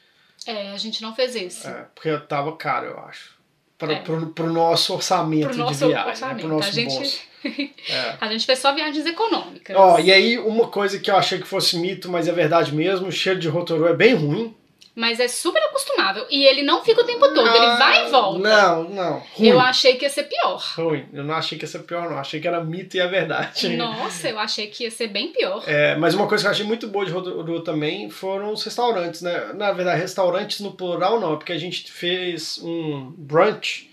[0.48, 1.68] É, a gente não fez esse.
[1.68, 3.38] É, porque tava caro, eu acho.
[3.80, 3.96] Pra, É.
[4.02, 6.36] pro, pro nosso orçamento Pro nosso de viagem, orçamento.
[6.36, 6.42] né?
[6.44, 7.20] Pro nosso a, gente, bolso.
[7.89, 8.15] É.
[8.20, 9.76] a gente fez só viagens econômicas.
[9.76, 13.08] Ó, e aí, uma coisa que eu achei que fosse mito, mas é verdade mesmo,
[13.08, 14.54] o cheiro de Rotorua é bem ruim.
[15.00, 16.26] Mas é super acostumável.
[16.30, 18.40] E ele não fica o tempo todo, ele vai e volta.
[18.40, 19.24] Não, não.
[19.34, 19.48] Ruim.
[19.48, 20.62] Eu achei que ia ser pior.
[20.76, 21.08] Ruim.
[21.14, 22.18] Eu não achei que ia ser pior, não.
[22.18, 23.78] Achei que era mito e é verdade.
[23.78, 25.64] Nossa, eu achei que ia ser bem pior.
[25.66, 29.22] É, mas uma coisa que eu achei muito boa de Rotorua também foram os restaurantes,
[29.22, 29.54] né?
[29.56, 33.90] Na verdade, restaurantes no plural não, é porque a gente fez um brunch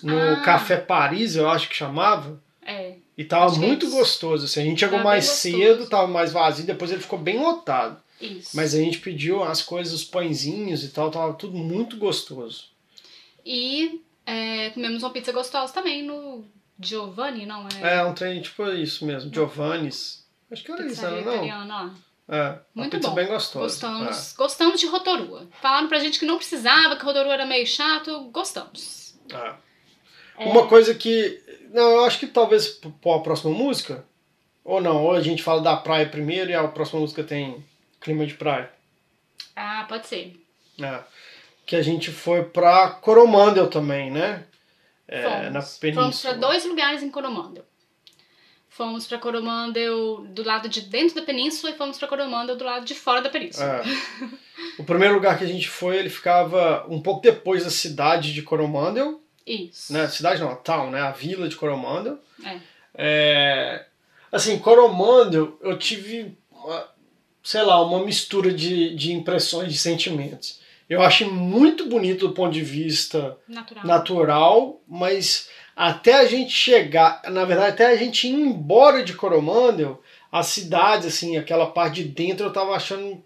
[0.00, 0.42] no Ah.
[0.44, 2.40] Café Paris, eu acho que chamava.
[2.64, 2.92] É.
[3.18, 4.60] E tava Acho é muito gostoso, assim.
[4.60, 8.05] A gente chegou mais cedo, tava mais vazio, depois ele ficou bem lotado.
[8.20, 8.56] Isso.
[8.56, 12.64] Mas a gente pediu as coisas, os pãezinhos e tal, tava tudo muito gostoso.
[13.44, 16.44] E é, comemos uma pizza gostosa também no
[16.80, 17.96] Giovanni, não é?
[17.98, 20.24] É, um trem tipo isso mesmo, Giovanni's.
[20.50, 21.24] Acho que era isso, Pizzaria né?
[21.24, 21.34] Não.
[21.34, 21.94] italiana.
[22.28, 23.14] É, uma Muito pizza bom.
[23.14, 23.64] bem gostosa.
[23.66, 25.46] Gostamos, gostamos de Rotorua.
[25.62, 28.24] Falaram pra gente que não precisava, que Rotorua era meio chato.
[28.32, 29.14] Gostamos.
[29.32, 29.54] É, é.
[30.38, 30.44] É.
[30.50, 31.40] Uma coisa que.
[31.72, 34.04] Não, eu acho que talvez p- pô, a próxima música.
[34.64, 37.64] Ou não, ou a gente fala da praia primeiro e a próxima música tem
[38.06, 38.70] clima de praia.
[39.56, 40.40] Ah, pode ser.
[40.80, 41.00] É.
[41.66, 44.44] Que a gente foi pra Coromandel também, né?
[45.08, 45.42] É, Fomos.
[45.52, 46.34] na Fomos península.
[46.38, 47.64] pra dois lugares em Coromandel.
[48.68, 52.84] Fomos pra Coromandel do lado de dentro da península e fomos pra Coromandel do lado
[52.84, 53.82] de fora da península.
[53.82, 54.36] É.
[54.78, 58.42] O primeiro lugar que a gente foi, ele ficava um pouco depois da cidade de
[58.42, 59.92] Coromandel, Isso.
[59.92, 60.06] né?
[60.08, 61.00] Cidade não, a town, né?
[61.00, 62.18] A vila de Coromandel.
[62.44, 62.58] É.
[62.94, 63.86] É,
[64.32, 66.88] assim, Coromandel, eu tive, uma-
[67.46, 70.58] sei lá, uma mistura de, de impressões, de sentimentos.
[70.90, 73.86] Eu achei muito bonito do ponto de vista Natural.
[73.86, 80.02] natural, mas até a gente chegar, na verdade, até a gente ir embora de Coromandel,
[80.30, 83.22] a cidade, assim, aquela parte de dentro, eu tava achando,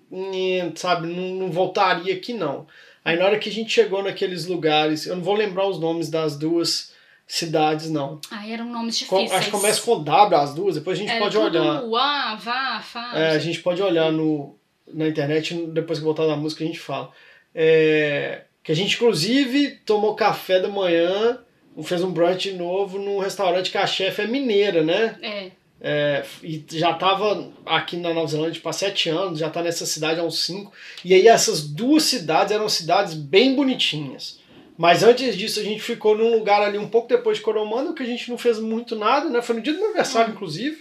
[0.74, 2.66] sabe, não, não voltaria aqui não.
[3.02, 6.10] Aí na hora que a gente chegou naqueles lugares, eu não vou lembrar os nomes
[6.10, 6.89] das duas
[7.30, 8.20] cidades, não.
[8.28, 9.38] Ah, eram nomes Com- difíceis.
[9.38, 11.84] acho que começa com W as duas, depois a gente Era pode olhar.
[11.84, 13.12] Uá, vá, fá.
[13.14, 14.56] É, a gente pode olhar no,
[14.92, 17.12] na internet, depois que voltar da música a gente fala.
[17.54, 21.38] É, que a gente, inclusive, tomou café da manhã,
[21.84, 25.16] fez um brunch novo num restaurante que a chefe é mineira, né?
[25.22, 25.50] É.
[25.82, 29.86] É, e já estava aqui na Nova Zelândia tipo, há sete anos, já está nessa
[29.86, 30.72] cidade há uns cinco.
[31.04, 34.39] E aí essas duas cidades eram cidades bem bonitinhas.
[34.80, 38.02] Mas antes disso a gente ficou num lugar ali um pouco depois de Coromandel, que
[38.02, 39.42] a gente não fez muito nada, né?
[39.42, 40.80] Foi no dia do meu aniversário, inclusive.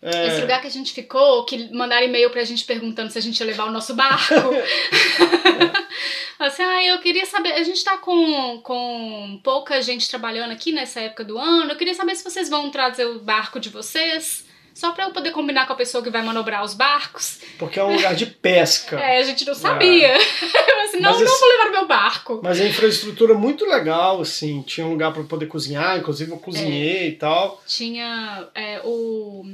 [0.00, 3.20] É, Esse lugar que a gente ficou, que mandaram e-mail pra gente perguntando se a
[3.20, 4.32] gente ia levar o nosso barco.
[6.40, 11.00] assim, ah, eu queria saber, a gente tá com, com pouca gente trabalhando aqui nessa
[11.00, 14.92] época do ano, eu queria saber se vocês vão trazer o barco de vocês, só
[14.92, 17.40] pra eu poder combinar com a pessoa que vai manobrar os barcos.
[17.58, 18.98] Porque é um lugar de pesca.
[19.00, 20.12] É, a gente não sabia.
[20.18, 22.40] Eu assim, não, Mas não esse- vou levar o meu barco.
[22.42, 24.60] Mas a infraestrutura é muito legal, assim.
[24.62, 27.62] Tinha um lugar para poder cozinhar, inclusive eu cozinhei e tal.
[27.66, 29.44] Tinha é, o.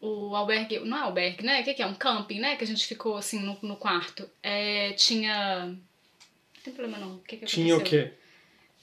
[0.00, 0.78] O albergue.
[0.80, 1.60] Não é albergue, né?
[1.60, 1.86] O que, que é?
[1.86, 2.54] Um camping, né?
[2.56, 4.28] Que a gente ficou assim no, no quarto.
[4.42, 5.66] É, tinha.
[5.66, 7.16] Não tem problema não.
[7.16, 8.04] O que, que Tinha o aconteceu?
[8.08, 8.12] quê?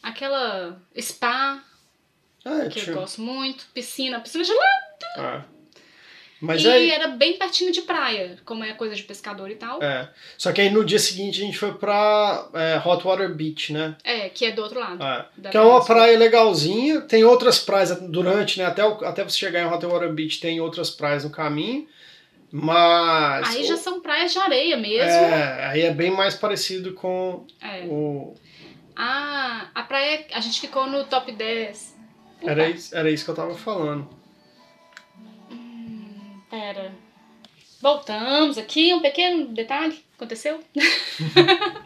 [0.04, 1.64] Aquela spa,
[2.46, 3.66] Ah, que eu gosto muito.
[3.74, 4.70] Piscina, piscina gelada.
[5.18, 5.42] Ah.
[6.40, 6.92] Mas e aí.
[6.92, 9.82] era bem pertinho de praia, como é coisa de pescador e tal.
[9.82, 10.10] É.
[10.38, 13.96] Só que aí no dia seguinte a gente foi pra é, Hot Water Beach, né?
[14.04, 15.02] É, que é do outro lado.
[15.04, 15.50] É.
[15.50, 17.02] Que é uma praia legalzinha.
[17.02, 18.66] Tem outras praias durante, né?
[18.66, 21.88] Até, até você chegar em Hot Water Beach tem outras praias no caminho.
[22.52, 23.56] Mas.
[23.56, 25.10] Aí já são praias de areia mesmo.
[25.10, 27.86] É, aí é bem mais parecido com É.
[27.86, 28.36] o.
[28.96, 30.26] Ah, a praia.
[30.34, 31.95] A gente ficou no top 10.
[32.42, 34.08] Era isso, era isso que eu tava falando.
[36.50, 36.94] Pera.
[37.82, 40.60] Voltamos aqui, um pequeno detalhe aconteceu.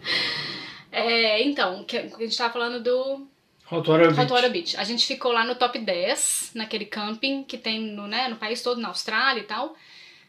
[0.92, 3.28] É, então, que a gente tava falando do
[3.66, 4.20] Rotora Beach.
[4.20, 4.76] Rotorua Beach.
[4.76, 8.64] A gente ficou lá no top 10, naquele camping que tem no, né, no país
[8.64, 9.76] todo, na Austrália e tal.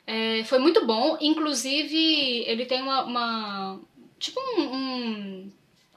[0.06, 1.16] É, foi muito bom.
[1.20, 3.04] Inclusive, ele tem uma.
[3.04, 3.80] uma-
[4.18, 5.52] tipo um, um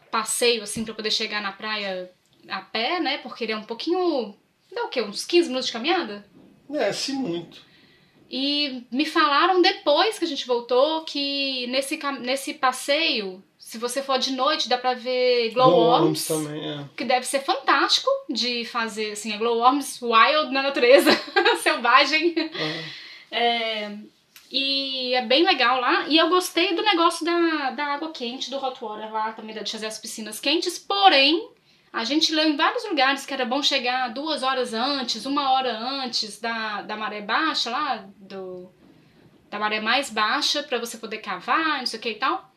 [0.10, 2.10] passeio, assim, pra poder chegar na praia
[2.48, 3.18] a pé, né?
[3.20, 4.36] Porque ele é um pouquinho.
[4.72, 5.02] Dá o quê?
[5.02, 6.26] Uns 15 minutos de caminhada?
[6.72, 7.62] É, se muito.
[8.30, 14.18] E me falaram depois que a gente voltou que nesse, nesse passeio, se você for
[14.18, 16.26] de noite, dá pra ver glowworms.
[16.26, 16.86] Glowworms também, é.
[16.98, 21.12] Que deve ser fantástico de fazer, assim, é glowworms wild na natureza,
[21.62, 22.34] selvagem.
[23.30, 23.98] É,
[24.52, 26.08] e é bem legal lá.
[26.08, 29.72] E eu gostei do negócio da, da água quente, do hot water lá, também de
[29.72, 30.78] fazer as piscinas quentes.
[30.78, 31.50] Porém,
[31.94, 35.78] a gente leu em vários lugares que era bom chegar duas horas antes, uma hora
[35.78, 38.68] antes da, da maré baixa lá, do,
[39.48, 42.52] da maré mais baixa, pra você poder cavar, não sei o que e tal.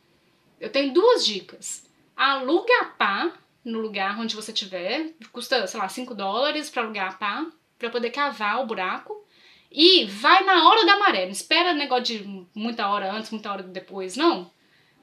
[0.59, 1.85] Eu tenho duas dicas.
[2.17, 3.33] Aluga a pá
[3.63, 5.13] no lugar onde você tiver.
[5.31, 7.47] Custa, sei lá, 5 dólares pra alugar a pá,
[7.79, 9.23] pra poder cavar o buraco.
[9.71, 11.27] E vai na hora da maré.
[11.27, 14.51] Não espera negócio de muita hora antes, muita hora depois, não.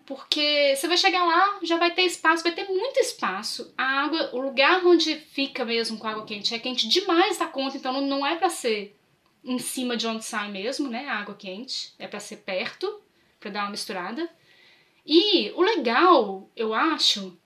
[0.06, 3.74] Porque você vai chegar lá, já vai ter espaço, vai ter muito espaço.
[3.78, 7.78] A água, o lugar onde fica mesmo com água quente é quente demais da conta,
[7.78, 8.96] então não- é pra ser
[9.44, 11.08] em cima de onde sai mesmo, né?
[11.08, 11.94] A água quente.
[11.98, 13.02] É pra ser perto,
[13.40, 14.30] pra dar uma misturada.
[15.06, 17.38] E o legal, eu acho,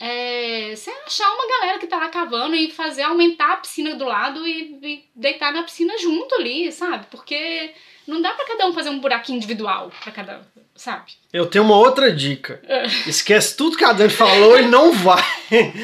[0.00, 4.04] é você achar uma galera que tá lá cavando e fazer aumentar a piscina do
[4.04, 7.06] lado e, e deitar na piscina junto ali, sabe?
[7.10, 7.72] Porque
[8.06, 10.40] não dá pra cada um fazer um buraquinho individual pra cada,
[10.74, 11.12] sabe?
[11.32, 12.60] Eu tenho uma outra dica.
[12.66, 12.86] É.
[13.06, 15.22] Esquece tudo que a Dani falou e não vai.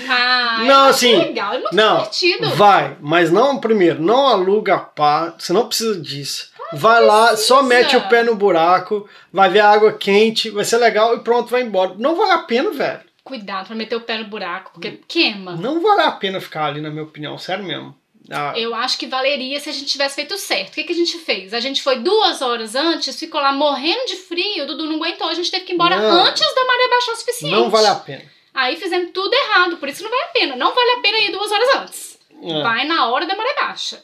[0.08, 2.50] Ah, Não, acho assim, legal, é muito Não, divertido.
[2.50, 6.52] vai, mas não, primeiro, não aluga pá, você não precisa disso.
[6.72, 7.48] Vai lá, precisa.
[7.48, 11.20] só mete o pé no buraco, vai ver a água quente, vai ser legal e
[11.20, 11.94] pronto, vai embora.
[11.98, 13.00] Não vale a pena, velho.
[13.24, 15.56] Cuidado pra meter o pé no buraco, porque queima.
[15.56, 17.96] Não vale a pena ficar ali, na minha opinião, sério mesmo.
[18.30, 20.68] Ah, Eu acho que valeria se a gente tivesse feito certo.
[20.70, 21.52] O que, que a gente fez?
[21.52, 25.26] A gente foi duas horas antes, ficou lá morrendo de frio, o Dudu não aguentou,
[25.28, 26.24] a gente teve que ir embora Não.
[26.26, 27.54] antes da maré baixar o suficiente.
[27.54, 28.22] não vale a pena.
[28.52, 30.56] Aí fizemos tudo errado, por isso não vale a pena.
[30.56, 32.18] Não vale a pena ir duas horas antes.
[32.42, 32.62] É.
[32.62, 34.02] Vai na hora da maré baixa.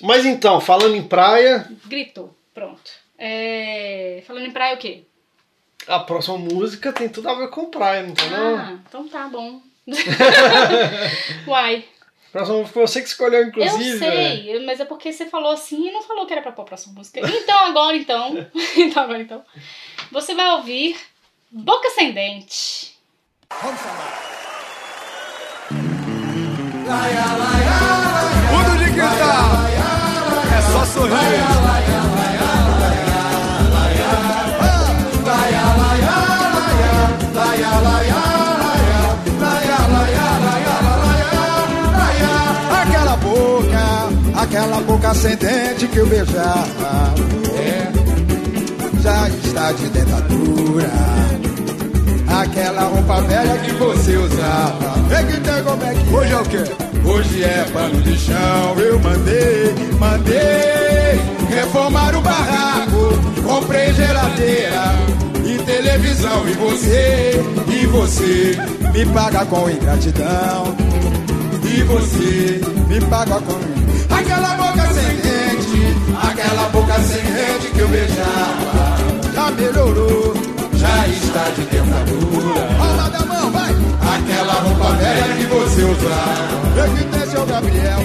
[0.00, 2.34] Mas então, falando em praia, Gritou.
[2.54, 2.90] Pronto.
[3.18, 5.04] É, Falando em praia, o quê?
[5.86, 7.70] A próxima música tem tudo a ver com não
[8.14, 8.56] tem não?
[8.56, 9.60] Ah, então tá bom.
[11.46, 11.84] Uai.
[12.28, 13.90] A próxima música foi você que escolheu, inclusive.
[13.90, 16.62] eu sei, mas é porque você falou assim e não falou que era pra pôr
[16.62, 17.20] a próxima música.
[17.20, 18.46] Então, agora então.
[18.76, 19.44] então, agora então.
[20.10, 20.96] Você vai ouvir
[21.50, 22.96] Boca Sem Dente.
[28.50, 29.66] Mundo de cristal.
[30.56, 31.71] É só sorrir.
[45.12, 47.14] Aquela boca sem dente que eu beijava.
[47.54, 47.92] É,
[49.00, 50.90] já está de dentadura.
[52.28, 54.94] Aquela roupa velha que você usava.
[55.08, 56.64] Vem que tem como é que Hoje é o quê?
[57.04, 58.78] Hoje é pano de chão.
[58.78, 63.42] Eu mandei, mandei reformar o barraco.
[63.46, 64.94] Comprei geladeira
[65.44, 66.48] e televisão.
[66.48, 67.32] E você,
[67.68, 68.56] e você
[68.92, 70.76] me paga com ingratidão.
[71.64, 73.72] E você me paga com
[74.14, 74.61] aquela
[76.92, 78.96] boca sem dente que eu beijava.
[79.34, 80.34] Já melhorou,
[80.74, 82.66] já está de dentadura.
[82.78, 83.74] Palma da mão, vai!
[84.14, 86.52] Aquela roupa velha que você usava.
[86.76, 88.00] Eu que seu Gabriel.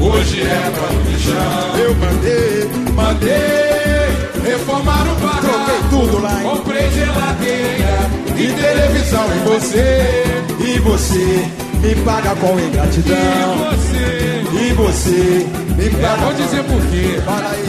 [0.00, 1.34] Hoje é pano de chão.
[1.78, 5.46] Eu mandei, mandei reformar o barraco.
[5.46, 6.50] Troquei tudo lá, hein?
[6.50, 9.26] Comprei geladeira e televisão.
[9.34, 10.24] E você,
[10.60, 11.50] e você
[11.80, 13.16] me paga com ingratidão.
[13.16, 15.46] E você, e você
[15.76, 16.16] me paga.
[16.16, 17.20] Vou dizer por quê.
[17.24, 17.63] Fala aí.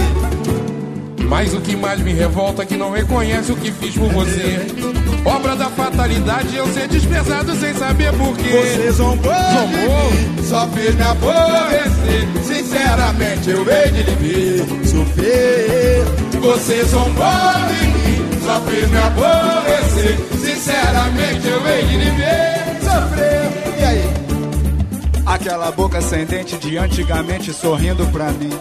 [1.28, 4.68] Mas o que mais me revolta é que não reconhece o que fiz por você.
[5.26, 8.50] Obra da fatalidade, eu ser desprezado sem saber por quê.
[8.50, 10.44] Você zombou, Zombou?
[10.44, 12.28] só fez me aborrecer.
[12.44, 16.04] Sinceramente, eu vejo de lhe sofrer.
[16.42, 17.26] Você zombou
[17.70, 20.18] de mim, só fez me aborrecer.
[20.40, 22.12] Sinceramente, eu vejo de lhe
[22.84, 23.80] sofrer.
[23.80, 24.04] E aí?
[25.26, 28.52] Aquela boca sem dente de antigamente sorrindo pra mim.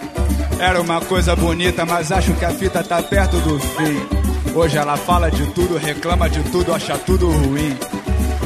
[0.64, 4.54] Era uma coisa bonita, mas acho que a fita tá perto do fim.
[4.54, 7.76] Hoje ela fala de tudo, reclama de tudo, acha tudo ruim.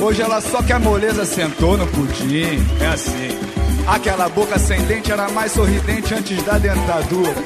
[0.00, 2.58] Hoje ela só quer moleza, sentou no pudim.
[2.80, 3.38] É assim.
[3.86, 7.36] Aquela boca sem dente era mais sorridente antes da dentadura.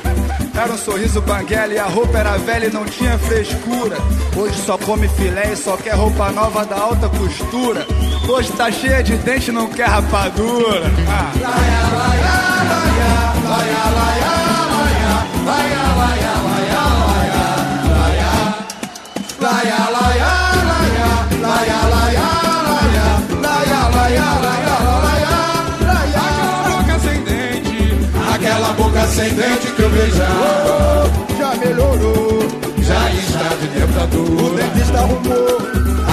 [0.54, 3.98] Era um sorriso banguela e a roupa era velha e não tinha frescura.
[4.34, 7.86] Hoje só come filé e só quer roupa nova da alta costura.
[8.26, 10.90] Hoje tá cheia de dente e não quer rapadura.
[11.10, 11.32] Ah.
[11.42, 12.92] Dente,
[13.42, 14.41] aquela boca
[29.12, 31.10] sem dente que eu beijava.
[31.38, 32.42] Já melhorou,
[32.78, 34.62] Já está de o dentadura.
[34.62, 35.58] dentista arrumou.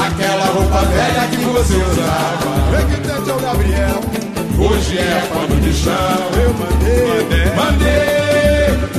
[0.05, 2.71] Aquela roupa velha que você usava.
[2.71, 4.01] Vem que dente é o Gabriel.
[4.59, 5.93] Hoje é pano de chão.
[6.35, 7.55] Eu mandei.
[7.55, 8.18] Mandei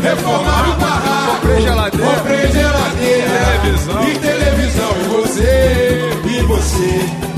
[0.01, 1.37] reformar o barraco.
[1.37, 2.07] Comprei geladeira.
[2.07, 3.61] Comprei geladeira.
[3.61, 4.09] Televisão.
[4.09, 4.91] E televisão.
[5.01, 6.11] E você.
[6.27, 6.91] E você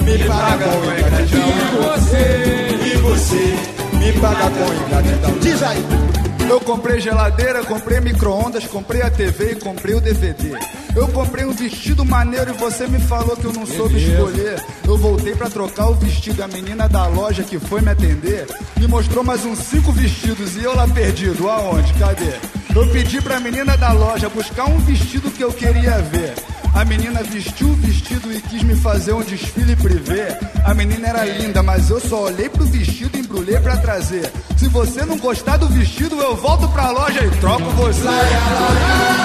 [0.05, 1.49] me paga com ingratidão.
[1.49, 2.79] E você.
[2.85, 3.57] E você
[3.99, 5.39] me paga com ingratidão.
[5.41, 6.32] Diz aí.
[6.49, 10.53] Eu comprei geladeira, comprei micro-ondas, comprei a TV e comprei o DVD.
[10.95, 14.63] Eu comprei um vestido maneiro e você me falou que eu não soube escolher.
[14.87, 16.43] Eu voltei pra trocar o vestido.
[16.43, 18.47] A menina da loja que foi me atender
[18.79, 21.49] me mostrou mais uns cinco vestidos e eu lá perdido.
[21.49, 21.95] Aonde?
[21.95, 22.35] Cadê?
[22.75, 26.35] Eu pedi pra menina da loja buscar um vestido que eu queria ver.
[26.75, 30.29] A menina vestiu o vestido e quis me fazer um desfile privê.
[30.65, 34.31] A menina era linda, mas eu só olhei pro vestido e embrulhei pra trazer.
[34.57, 38.03] Se você não gostar do vestido, eu volto pra loja e troco você.
[38.03, 39.23] Sinceramente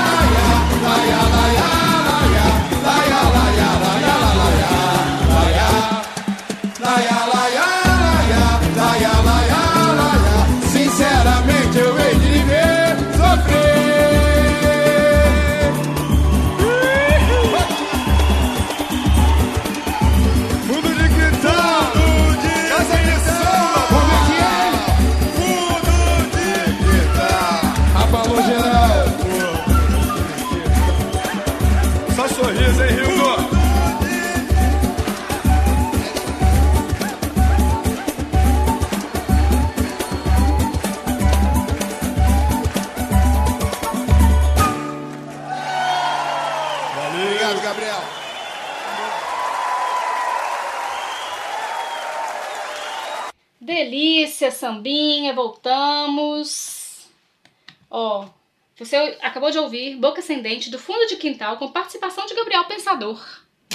[58.78, 63.19] você acabou de ouvir Boca Ascendente do Fundo de Quintal com participação de Gabriel Pensador.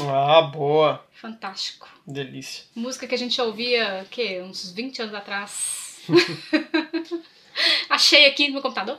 [0.00, 1.04] Ah, boa.
[1.12, 1.88] Fantástico.
[2.06, 2.64] Delícia.
[2.74, 6.00] Música que a gente ouvia, que uns 20 anos atrás.
[7.88, 8.98] Achei aqui no meu computador.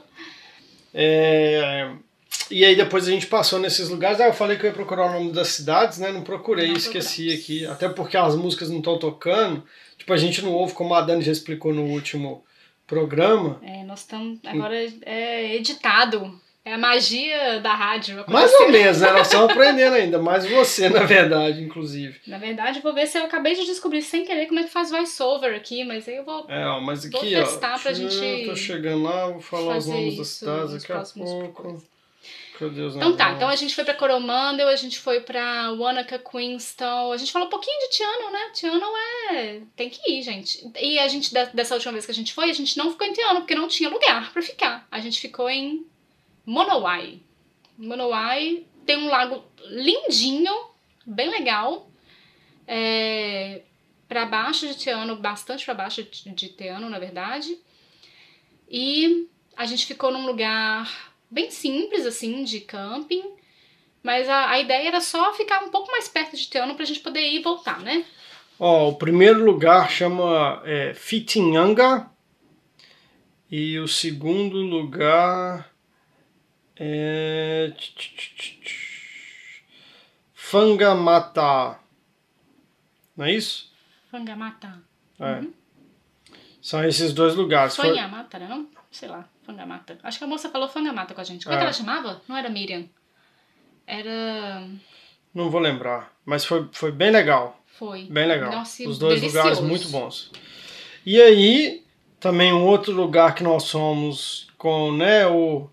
[0.93, 1.91] É,
[2.51, 4.19] E aí depois a gente passou nesses lugares.
[4.21, 6.11] Ah, eu falei que eu ia procurar o nome das cidades, né?
[6.11, 7.43] Não procurei, Não esqueci procuramos.
[7.43, 7.65] aqui.
[7.65, 9.63] Até porque as músicas não estão tocando.
[9.97, 12.43] Tipo, a gente não ouve, como a Dani já explicou no último
[12.87, 13.59] programa.
[13.63, 14.39] É, nós estamos.
[14.45, 14.75] Agora
[15.05, 16.41] é editado.
[16.65, 18.23] É a magia da rádio.
[18.25, 19.11] Mais ou menos, né?
[19.11, 20.17] Nós estamos aprendendo ainda.
[20.17, 22.21] Mais você, na verdade, inclusive.
[22.25, 24.89] Na verdade, vou ver se eu acabei de descobrir sem querer como é que faz
[24.89, 27.39] voiceover aqui, mas aí eu vou É, ó, mas Vou aqui, ó.
[27.43, 30.93] testar pra deixa eu- gente Tô chegando lá, vou falar os nomes das cidades daqui
[30.93, 31.63] a pouco.
[31.63, 31.92] coisas.
[32.61, 37.11] Os Então tá, então a gente foi pra Coromandel, a gente foi pra Wanaka, Queenstown,
[37.11, 38.51] a gente falou um pouquinho de Tiano, né?
[38.53, 38.85] Tiano
[39.31, 39.61] é...
[39.75, 40.71] tem que ir, gente.
[40.79, 43.07] E a gente, de- dessa última vez que a gente foi, a gente não ficou
[43.07, 44.87] em Tiano, porque não tinha lugar pra ficar.
[44.91, 45.85] A gente ficou em
[46.45, 47.19] Monowai.
[47.77, 50.53] Monowai tem um lago lindinho,
[51.05, 51.89] bem legal.
[52.67, 53.61] É...
[54.07, 57.57] Pra baixo de Tiano, bastante pra baixo de de Tiano, na verdade.
[58.69, 59.27] E
[59.57, 63.23] a gente ficou num lugar bem simples, assim, de camping.
[64.01, 66.99] Mas a, a ideia era só ficar um pouco mais perto de Teano pra gente
[66.99, 68.05] poder ir e voltar, né?
[68.59, 72.09] Ó, o primeiro lugar chama é, Fitinhanga.
[73.49, 75.69] E o segundo lugar
[76.75, 77.71] é.
[80.33, 81.79] Fangamata.
[83.15, 83.71] Não é isso?
[84.09, 84.83] Fangamata.
[85.19, 85.41] É.
[86.61, 87.75] São esses dois lugares.
[87.75, 88.67] Foi- Fanhamata, não?
[88.91, 89.97] Sei lá, Fangamata.
[90.03, 91.43] Acho que a moça falou Fangamata com a gente.
[91.45, 91.65] Como é, que É.
[91.65, 92.21] ela chamava?
[92.27, 92.85] Não era Miriam.
[93.85, 94.67] Era.
[95.33, 96.13] Não vou lembrar.
[96.25, 97.59] Mas foi, foi bem legal.
[97.67, 98.03] Foi.
[98.03, 98.51] Bem legal.
[98.51, 99.47] Nossa, Os dois delicioso.
[99.49, 100.31] lugares muito bons.
[101.05, 101.83] E aí,
[102.19, 105.67] também um outro lugar que nós fomos com né, o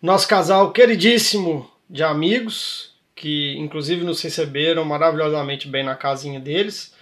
[0.00, 6.94] nosso casal queridíssimo de amigos, que inclusive nos receberam maravilhosamente bem na casinha deles,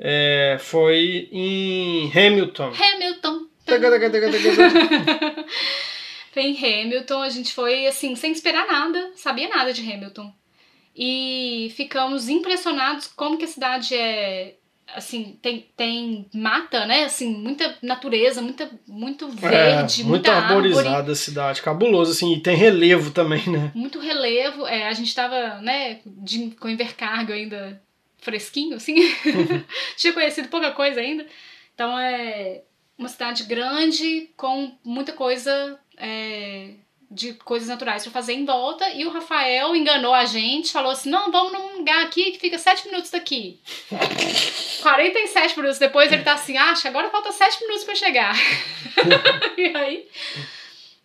[0.00, 2.72] é, foi em Hamilton.
[2.74, 3.13] Hamilton.
[6.32, 10.32] Foi em Hamilton, a gente foi assim, sem esperar nada, sabia nada de Hamilton.
[10.96, 14.54] E ficamos impressionados como que a cidade é
[14.94, 17.04] assim, tem, tem mata, né?
[17.04, 20.68] Assim, muita natureza, muita, muito É, verde, muito muita árvore.
[20.68, 23.72] arborizada a cidade, cabuloso, assim, e tem relevo também, né?
[23.74, 24.66] muito relevo.
[24.66, 27.80] É, a gente tava, né, de, com Invercargo ainda
[28.18, 28.94] fresquinho, assim.
[29.96, 31.26] Tinha conhecido pouca coisa ainda.
[31.74, 32.62] Então é
[32.98, 36.70] uma cidade grande com muita coisa é,
[37.10, 38.88] de coisas naturais pra fazer em volta.
[38.90, 42.58] E o Rafael enganou a gente, falou assim: não, vamos num lugar aqui que fica
[42.58, 43.60] 7 minutos daqui.
[44.82, 48.34] 47 minutos depois ele tá assim, acha, agora falta 7 minutos pra chegar.
[49.56, 50.08] e aí,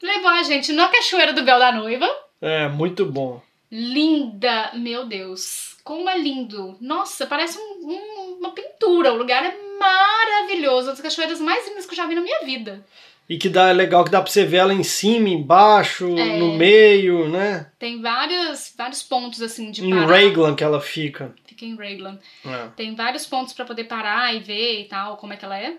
[0.01, 2.07] levou a gente na Cachoeira do Véu da Noiva.
[2.41, 3.41] É, muito bom.
[3.71, 6.75] Linda, meu Deus, como é lindo.
[6.81, 9.13] Nossa, parece um- um- uma pintura.
[9.13, 10.87] O lugar é maravilhoso.
[10.87, 12.85] Uma das cachoeiras mais lindas que eu já vi na minha vida.
[13.27, 16.39] E que dá, é legal que dá pra você ver ela em cima, embaixo, É.
[16.39, 17.67] no meio, né?
[17.77, 20.07] Tem vários, vários pontos assim de Em parar.
[20.07, 21.33] Raglan que ela fica.
[21.45, 22.17] Fica em Raglan.
[22.43, 22.67] É.
[22.75, 25.75] Tem vários pontos pra poder parar e ver e tal, como é que ela é.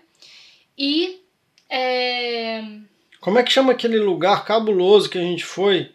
[0.77, 1.19] E
[1.69, 2.63] é,
[3.19, 5.91] Como é que chama aquele lugar cabuloso que a gente foi?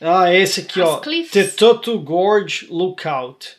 [0.00, 1.00] Ah, esse aqui, As ó.
[1.00, 1.30] Cliffs.
[1.32, 3.56] Tetoto Gorge Lookout.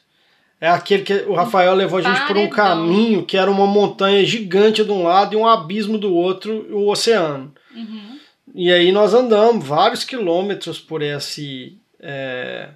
[0.64, 2.56] É aquele que o Rafael levou a gente por um Paredão.
[2.56, 6.90] caminho que era uma montanha gigante de um lado e um abismo do outro, o
[6.90, 7.54] oceano.
[7.76, 8.18] uhum.
[8.56, 12.70] E aí nós andamos vários quilômetros por esse é,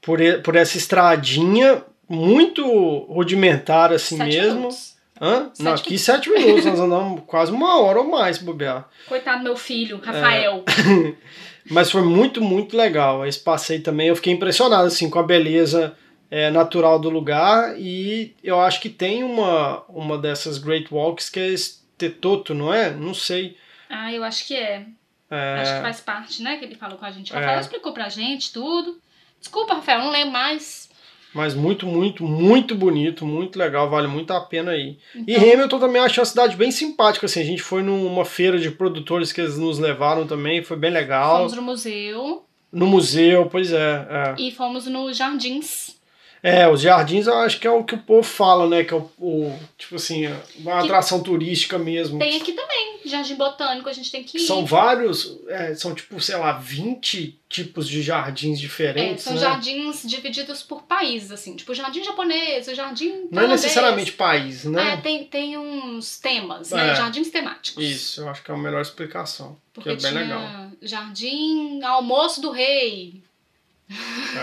[0.00, 2.64] por, por essa estradinha muito
[3.08, 4.54] rudimentar assim Sete mesmo.
[4.56, 4.92] minutos.
[5.20, 5.50] Hã?
[5.54, 8.88] Sete Não, aqui sete minutos, nós andamos quase uma hora ou mais bobear.
[9.08, 10.06] Coitado do meu filho, É.
[10.06, 10.64] Rafael.
[11.70, 13.26] Mas foi muito, muito legal.
[13.26, 15.96] Esse passeio também eu fiquei impressionado assim com a beleza
[16.34, 21.38] é, natural do lugar e eu acho que tem uma, uma dessas Great Walks que
[21.38, 22.90] é esse Tetoto, não é?
[22.90, 23.54] Não sei.
[23.90, 24.86] Ah, eu acho que é.
[25.30, 26.56] É, Acho que faz parte, né?
[26.56, 27.32] Que ele falou com a gente.
[27.32, 27.40] O É.
[27.40, 28.98] Rafael explicou pra gente tudo.
[29.38, 30.90] Desculpa, Rafael, não lembro mais.
[31.34, 34.98] Mas muito, muito, muito bonito, muito legal, vale muito a pena ir.
[35.14, 38.24] E Então- Hamilton também eu achei uma cidade bem simpática, assim, a gente foi numa
[38.24, 41.38] feira de produtores que eles nos levaram também, foi bem legal.
[41.38, 44.34] Fomos no museu No museu, pois é, é.
[44.38, 46.00] e fomos no Jardins.
[46.42, 48.96] É, os jardins eu acho que é o que o povo fala, né, que é
[48.96, 50.26] o, o- tipo assim,
[50.56, 52.18] uma Que- atração turística mesmo.
[52.18, 54.40] Tem aqui também, Jardim Botânico, a gente tem que ir.
[54.40, 59.40] São vários, é, são tipo, sei lá, 20 tipos de jardins É, diferentes, são né?
[59.40, 61.54] jardins divididos por países, assim.
[61.54, 64.96] Tipo, jardim japonês, o jardim Não é necessariamente país, É, né?
[64.96, 66.90] tem, tem uns temas, né?
[66.90, 66.94] É.
[66.96, 67.84] Jardins temáticos.
[67.84, 70.42] Isso, eu acho que é a melhor explicação, Porque que é bem legal.
[70.82, 73.22] jardim almoço do rei.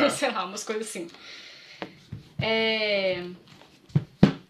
[0.01, 0.07] É.
[0.09, 1.07] Sei lá, umas coisas assim.
[2.41, 3.23] É...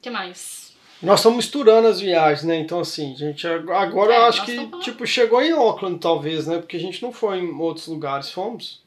[0.02, 0.74] que mais?
[1.02, 2.58] Nós estamos misturando as viagens, né?
[2.58, 6.58] Então, assim, gente, agora É, eu acho que, falando- tipo, chegou em Auckland, talvez, né?
[6.58, 8.84] Porque a gente não foi em outros lugares, fomos?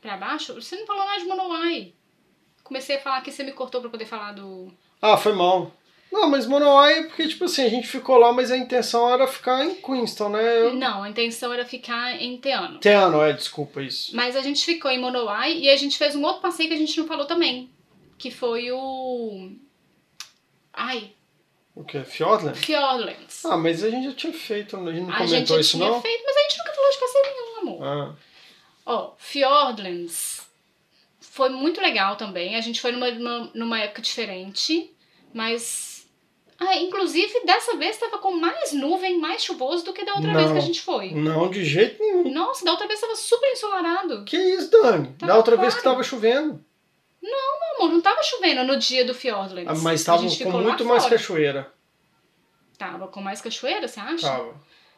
[0.00, 0.54] Pra baixo?
[0.54, 1.92] Você não falou nada de Monowai.
[2.64, 4.72] Comecei a falar que você me cortou pra poder falar do...
[5.00, 5.70] Ah, foi mal.
[6.10, 9.26] Não, mas Monowai é porque, tipo assim, a gente ficou lá, mas a intenção era
[9.26, 10.58] ficar em Queenstown, né?
[10.60, 10.74] Eu...
[10.74, 12.78] Não, a intenção era ficar em Teano.
[12.78, 14.14] Teano, é, desculpa isso.
[14.16, 16.78] Mas a gente ficou em Monowai e a gente fez um outro passeio que a
[16.78, 17.70] gente não falou também.
[18.22, 19.50] Que foi o...
[20.72, 21.10] Ai,
[21.74, 22.04] O quê?
[22.04, 22.56] Fiordland?
[22.56, 23.44] Fjordlands.
[23.44, 25.76] Ah, mas a gente já tinha feito, a gente não a comentou gente já isso,
[25.76, 26.00] tinha não?
[26.00, 27.84] feito, mas a gente nunca falou de passeio nenhum, amor.
[27.84, 28.14] Ah,
[28.86, 30.42] Ó, Fjordlands
[31.20, 32.54] foi muito legal também.
[32.54, 34.94] A gente foi numa, numa, numa época diferente,
[35.34, 36.06] mas.
[36.60, 40.38] Ah, inclusive, dessa vez estava com mais nuvem, mais chuvoso do que da outra Não.
[40.38, 41.10] vez que a gente foi.
[41.12, 42.30] não, de jeito nenhum.
[42.32, 44.24] Nossa, da outra vez estava super ensolarado.
[44.24, 45.08] Que isso, Dani?
[45.18, 45.96] Tava da outra vez que claro.
[45.96, 46.64] tava chovendo.
[47.22, 49.68] Não, amor, não tava chovendo no dia do Fjordlands.
[49.70, 51.16] Ah, mas tava com muito mais fora.
[51.16, 51.72] cachoeira.
[52.76, 54.26] Tava com mais cachoeira, você acha?
[54.26, 54.54] Tava.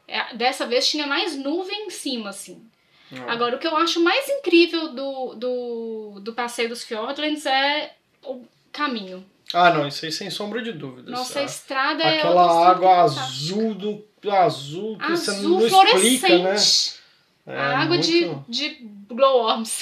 [0.08, 2.64] É, dessa vez tinha mais nuvem em cima, assim.
[3.12, 3.32] Ah.
[3.32, 8.42] Agora, o que eu acho mais incrível do, do, do passeio dos Fjordlands é o
[8.72, 9.24] caminho.
[9.52, 11.10] Ah, não, isso aí sem sombra de dúvidas.
[11.12, 16.28] Nossa, a Ah, estrada é Aquela água azul do azul que você Azul não explica,
[16.28, 16.38] né?
[16.56, 17.00] fluorescente.
[17.46, 18.70] É, a água de, muito- de
[19.14, 19.80] glowworms.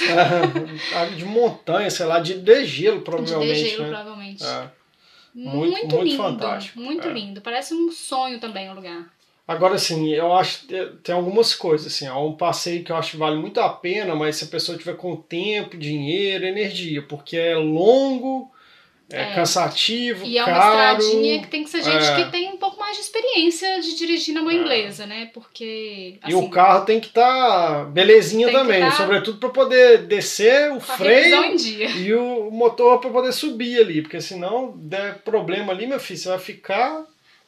[0.94, 3.88] água de montanha, sei lá, de degelo de provavelmente, degelo, né?
[3.88, 4.44] provavelmente.
[4.44, 4.70] É.
[5.34, 6.16] Muito, Muito- muito lindo.
[6.22, 6.78] fantástico.
[6.80, 7.12] Muito É.
[7.12, 7.40] lindo.
[7.40, 9.10] Parece um sonho também o lugar.
[9.48, 13.12] Agora, assim, eu acho que tem algumas coisas, assim, é um passeio que eu acho
[13.12, 17.36] que vale muito a pena, mas se a pessoa tiver com tempo, dinheiro, energia, porque
[17.36, 18.51] é longo,
[19.12, 19.34] é, É.
[19.34, 20.98] cansativo, E é uma caro.
[21.00, 22.16] estradinha que tem que ser gente é.
[22.24, 24.54] que tem um pouco mais de experiência de dirigir na mão É.
[24.54, 25.30] inglesa, né?
[25.32, 26.18] Porque.
[26.26, 29.98] E o assim, carro tem que estar belezinha Tem que também, tá- sobretudo para poder
[30.06, 31.90] descer o freio dia.
[31.90, 36.28] e o motor para poder subir ali, porque senão der problema ali, meu filho, você
[36.28, 37.04] vai ficar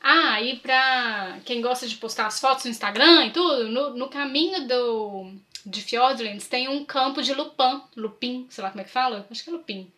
[0.07, 4.09] Ah, e pra quem gosta de postar as fotos no Instagram e tudo, no, no
[4.09, 5.31] caminho do,
[5.65, 9.43] de Fjordlands tem um campo de lupin, lupim, sei lá como é que fala, acho
[9.43, 9.91] que é lupim.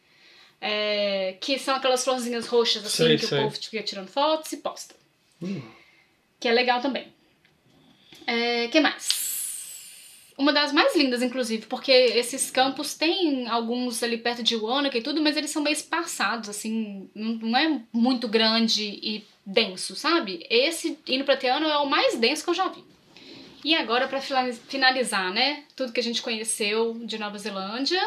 [0.61, 3.39] É, que são aquelas florzinhas roxas assim Sei, que sei.
[3.39, 3.43] Hum.
[3.43, 4.95] o povo fica tirando fotos e posta.
[6.41, 7.09] Que é legal também.
[8.27, 9.27] É, que mais?
[10.39, 15.03] Uma das mais lindas, inclusive, porque esses campos têm alguns ali perto de Wanaka e
[15.03, 20.45] tudo, mas eles são bem espaçados, assim, não é muito grande e denso, sabe?
[20.51, 22.85] Esse indo pra Teano é o mais denso que eu já vi.
[23.65, 25.65] E agora, fila- finalizar, né?
[25.75, 28.01] Tudo que a gente conheceu de Nova Zelândia.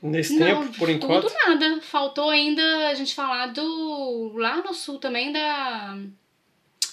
[0.00, 1.28] Nesse não, tempo, por enquanto.
[1.28, 1.80] Tudo nada.
[1.82, 4.32] Faltou ainda a gente falar do.
[4.36, 5.98] lá no sul também da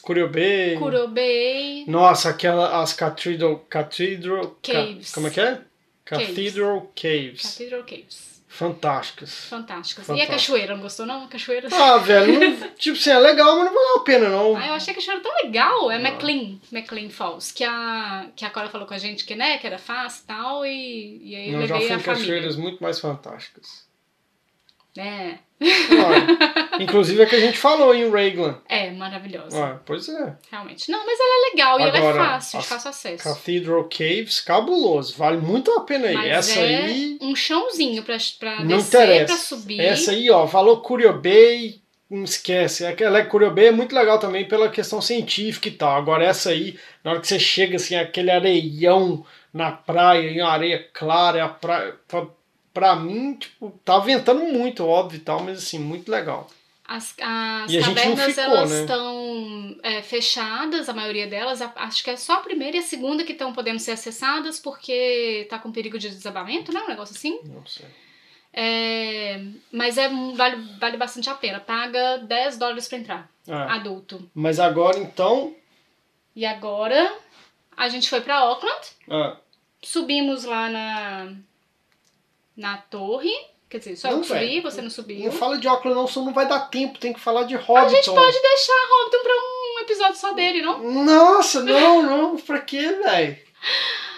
[0.02, 0.78] Curio Bay.
[0.78, 1.86] Kuro Bay.
[1.88, 3.60] Nossa, aquela, as Cathedral.
[3.70, 4.58] Cathedral.
[4.62, 5.12] ca- Caves.
[5.14, 5.62] como é que é?
[6.04, 6.28] Caves.
[6.28, 7.42] Cathedral Caves.
[7.42, 8.35] Cathedral Caves.
[8.56, 9.46] Fantásticas.
[9.50, 10.08] Fantásticas.
[10.10, 11.28] E a cachoeira, não gostou não?
[11.28, 11.68] Cachoeira.
[11.72, 14.56] Ah, velho, não- tipo assim, é legal, mas não valeu a pena, não.
[14.56, 15.92] Ah, eu achei a cachoeira tão legal.
[15.92, 17.54] É McLean, McLean Falls.
[17.54, 20.28] Que a, que a Cora falou com a gente que, né, que era fácil e
[20.28, 20.66] tal.
[20.66, 22.26] E, e aí eu Não, já levei fui a em família.
[22.26, 23.85] cachoeiras muito mais fantásticas.
[24.98, 25.36] É.
[26.80, 28.58] Inclusive a que a gente falou em Raglan.
[28.68, 29.58] É, maravilhosa.
[29.58, 30.36] Olha, pois é.
[30.52, 30.92] Realmente.
[30.92, 33.24] Não, mas ela é legal e ela é Agora, fácil, de fácil acesso.
[33.24, 35.16] Cathedral Caves, cabuloso.
[35.18, 36.14] Vale muito a pena aí.
[36.14, 37.18] Mas Essa é aí.
[37.22, 39.26] um chãozinho pra, pra Não descer, interessa.
[39.34, 39.80] pra subir.
[39.80, 41.80] Essa aí, ó, falou Curio Bay,
[42.10, 42.86] não esquece.
[42.86, 45.96] Aquela Curio Bay é muito legal também pela questão científica e tal.
[45.96, 50.86] Agora essa aí, na hora que você chega assim, aquele areião na praia, em areia
[50.94, 51.96] clara, a praia,
[52.76, 56.48] pra, mim, tipo, tá ventando muito, óbvio e tal, mas assim, muito legal.
[56.88, 58.82] As, as cavernas ficou, elas né?
[58.82, 61.60] estão é, fechadas, a maioria delas.
[61.60, 65.48] Acho que é só a primeira e a segunda que estão podendo ser acessadas porque
[65.50, 66.82] tá com perigo de desabamento, né?
[66.82, 67.40] Um negócio assim.
[67.46, 67.88] Não sei.
[68.54, 71.60] É, mas é, vale, vale bastante a pena.
[71.60, 73.54] Paga 10 dólares pra entrar, É.
[73.54, 74.30] adulto.
[74.36, 75.56] Mas agora então.
[76.36, 77.18] E agora
[77.76, 79.38] a gente foi pra Auckland, ah,
[79.82, 81.34] subimos lá na,
[82.56, 83.32] na torre.
[83.70, 84.62] Quer dizer, só Não, velho.
[84.62, 85.26] você não subiu.
[85.26, 87.60] não fala de Auckland, não, senão não vai dar tempo, tem que falar de A
[87.60, 87.90] Hobbiton.
[87.90, 90.80] gente pode deixar Hobbiton pra um episódio só dele, não?
[91.04, 93.38] Nossa, não, não, pra quê, velho?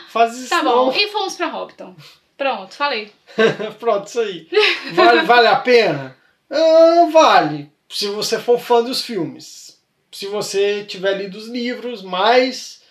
[0.09, 0.87] Faz isso Tá não.
[0.87, 1.95] bom, e fomos pra Hobbiton.
[2.37, 3.11] Pronto, falei.
[3.79, 4.47] Pronto, isso aí.
[4.93, 6.15] Vale, vale a pena?
[6.51, 7.71] Ah, vale.
[7.89, 9.81] Se você for fã dos filmes.
[10.11, 12.81] Se você tiver lido os livros, mas.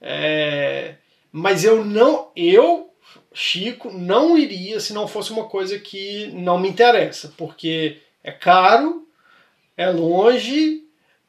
[0.00, 0.94] é,
[1.30, 2.30] mas eu não.
[2.34, 2.89] Eu,
[3.32, 7.32] Chico, não iria se não fosse uma coisa que não me interessa.
[7.36, 9.06] Porque é caro,
[9.76, 10.82] é longe.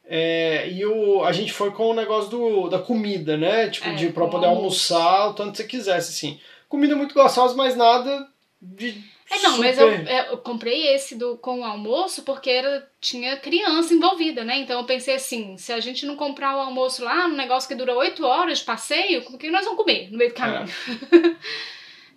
[0.05, 3.69] é, e o, a gente foi com o negócio do, da comida, né?
[3.69, 4.93] Tipo, É, de, pra poder almoço.
[4.95, 6.39] almoçar o tanto que você quisesse, assim.
[6.67, 8.27] Comida muito gostosa, mas nada
[8.61, 9.03] de.
[9.29, 12.85] É, não, mas eu, super- é, eu comprei esse do, com o almoço porque era,
[12.99, 14.57] tinha criança envolvida, né?
[14.59, 17.75] Então eu pensei assim, se a gente não comprar o almoço lá, um negócio que
[17.75, 20.65] dura 8 horas de passeio, o que nós vamos comer no meio do caminho?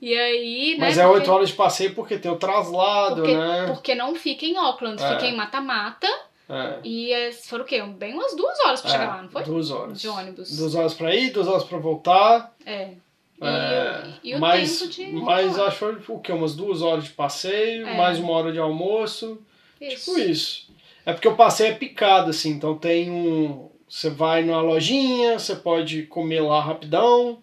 [0.00, 0.86] e aí, né?
[0.86, 0.88] É.
[0.88, 3.66] Mas é 8 horas de passeio porque tem o traslado, porque, né?
[3.68, 5.08] porque não fica em Auckland, É.
[5.14, 6.08] fica em Mata-Mata.
[6.48, 6.78] É.
[6.84, 7.82] E é, foram o quê?
[7.82, 9.42] Bem umas duas horas pra chegar É, lá, não foi?
[9.44, 10.00] Duas horas.
[10.00, 10.56] De ônibus.
[10.56, 12.52] Duas horas pra ir, duas horas pra voltar.
[12.66, 12.90] É.
[13.40, 15.06] E, É, e o mas, tempo de.
[15.12, 16.32] mas acho que foi o quê?
[16.32, 17.96] Umas duas horas de passeio, É.
[17.96, 19.38] mais uma hora de almoço.
[19.80, 20.14] Isso.
[20.14, 20.68] Tipo isso.
[21.06, 22.50] É porque o passeio é picado, assim.
[22.50, 23.70] Então tem um.
[23.88, 27.38] Você vai numa lojinha, você pode comer lá rapidão.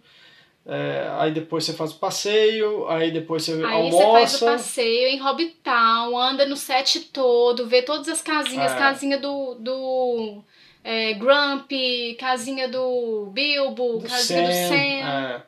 [0.65, 4.11] É, aí depois você faz o passeio, aí depois você Aí você almoça.
[4.11, 8.77] faz o passeio em Hobbitown, anda no set todo, vê todas as casinhas, É.
[8.77, 10.41] casinha do, do
[10.83, 14.75] é, Grumpy, casinha do Bilbo, do casinha do Sam.
[14.75, 15.41] É,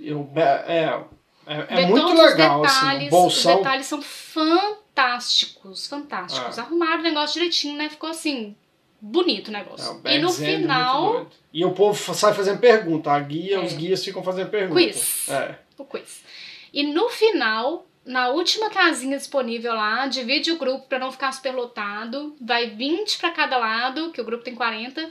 [0.00, 1.00] eu, é,
[1.46, 2.80] é, é Vê muito legal, os assim.
[2.80, 3.52] detalhes, o Bolsão.
[3.52, 6.58] Os detalhes são fantásticos, fantásticos.
[6.58, 6.60] É.
[6.60, 7.88] Arrumaram o negócio direitinho, né?
[7.88, 8.54] Ficou assim,
[9.00, 10.00] bonito o negócio.
[10.04, 11.30] É, o e no é final.
[11.52, 13.10] E o povo sai fazendo pergunta.
[13.10, 13.60] A guia, É.
[13.64, 14.80] os guias ficam fazendo pergunta.
[14.80, 15.28] Quiz.
[15.28, 15.54] É.
[15.78, 16.22] o quiz.
[16.72, 22.36] E no final, na última casinha disponível lá, divide o grupo pra não ficar superlotado.
[22.40, 25.10] Vai 20 pra cada lado, que o grupo tem 40.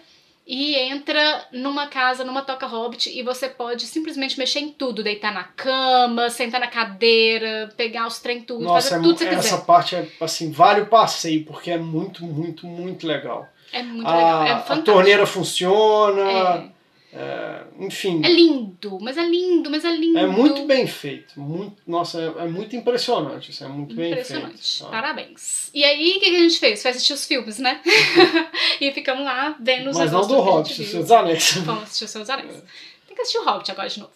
[0.52, 5.04] E entra numa casa, numa toca hobbit, e você pode simplesmente mexer em tudo.
[5.04, 9.26] Deitar na cama, sentar na cadeira, pegar os trem tudo, Nossa, fazer é tudo que
[9.26, 9.66] você essa quiser.
[9.66, 13.48] parte é assim, vale o passeio, porque é muito, muito, muito legal.
[13.72, 16.70] É muito legal, é A, a torneira funciona, É.
[17.14, 18.22] é, enfim.
[18.24, 20.18] É lindo, mas é lindo, mas é lindo.
[20.18, 21.40] É muito bem feito.
[21.40, 23.52] Muito, nossa, é, é muito impressionante.
[23.52, 24.58] Assim, é muito bem Impressionante.
[24.58, 24.86] feito.
[24.88, 24.90] Ah.
[24.92, 25.70] Parabéns.
[25.74, 26.82] E aí, o que que a gente fez?
[26.82, 27.82] Foi assistir os filmes, né?
[28.82, 31.54] e ficamos lá vendo os Mas não do a Hobbit, os seus anéis.
[31.66, 32.64] Vamos assistir os seus anéis.
[33.08, 34.12] Tem que assistir o Hobbit agora de novo.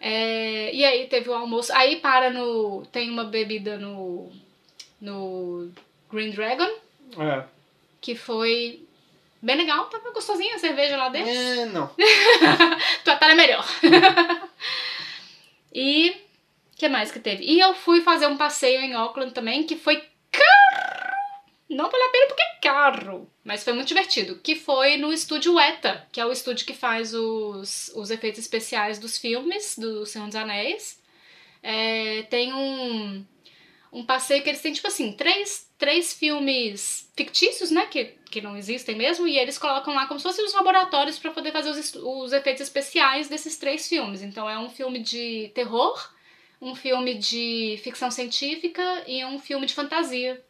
[0.00, 1.72] É, e aí teve o almoço.
[1.74, 2.84] Aí para no.
[2.92, 4.30] Tem uma bebida no.
[5.00, 5.70] No
[6.12, 6.68] Green Dragon,
[7.18, 7.44] É.
[8.00, 8.86] que foi
[9.42, 9.86] bem legal.
[9.86, 11.30] Tava gostosinha a cerveja lá dentro.
[11.30, 11.88] É, não.
[13.04, 13.66] Tua talha é melhor.
[15.72, 16.10] e.
[16.10, 17.44] O que mais que teve?
[17.44, 20.02] E eu fui fazer um passeio em Auckland também, que foi
[21.68, 24.40] Não vale a pena porque é caro, mas foi muito divertido.
[24.42, 28.98] Que foi no estúdio ETA, que é o estúdio que faz os, os efeitos especiais
[28.98, 30.98] dos filmes do Senhor dos Anéis.
[31.62, 33.26] É, tem um,
[33.92, 37.86] um passeio que eles têm, tipo assim, três, três filmes fictícios, né?
[37.86, 41.32] Que, que não existem mesmo, e eles colocam lá como se fossem os laboratórios para
[41.32, 44.22] poder fazer os, os efeitos especiais desses três filmes.
[44.22, 45.98] Então é um filme de terror,
[46.60, 50.44] um filme de ficção científica e um filme de fantasia.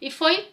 [0.00, 0.46] E foi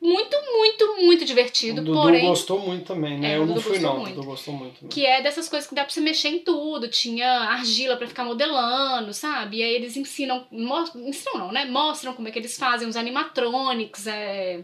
[0.00, 2.26] muito, muito, muito O divertido, Dudu porém.
[2.26, 3.32] gostou muito também, né?
[3.32, 3.96] É, eu o não fui, não.
[3.96, 4.14] O muito.
[4.14, 4.82] Dudu gostou muito.
[4.84, 4.88] Né?
[4.90, 6.88] Que é dessas coisas que dá pra você mexer em tudo.
[6.88, 9.58] Tinha argila pra ficar modelando, sabe?
[9.58, 10.46] E aí eles ensinam.
[10.50, 11.64] Ensinam não, né?
[11.64, 14.62] Mostram como é que eles fazem os animatronics, é,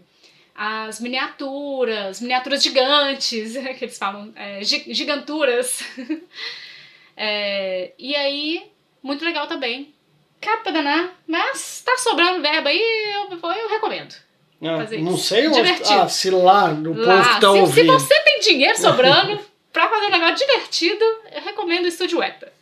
[0.55, 5.80] as miniaturas, miniaturas gigantes, que eles falam, é, gi- giganturas.
[7.16, 8.70] É, e aí,
[9.03, 9.95] muito legal também.
[10.41, 12.80] Capa danar, mas tá sobrando verba aí,
[13.14, 14.14] eu, eu recomendo.
[14.62, 15.50] Ah, não sei.
[15.50, 16.00] Divertido.
[16.00, 17.92] Ah, se lá, no povo Lá, que tá se, se ouvindo.
[17.92, 19.38] você tem dinheiro sobrando
[19.72, 22.52] pra fazer um negócio divertido, eu recomendo o Estúdio ETA.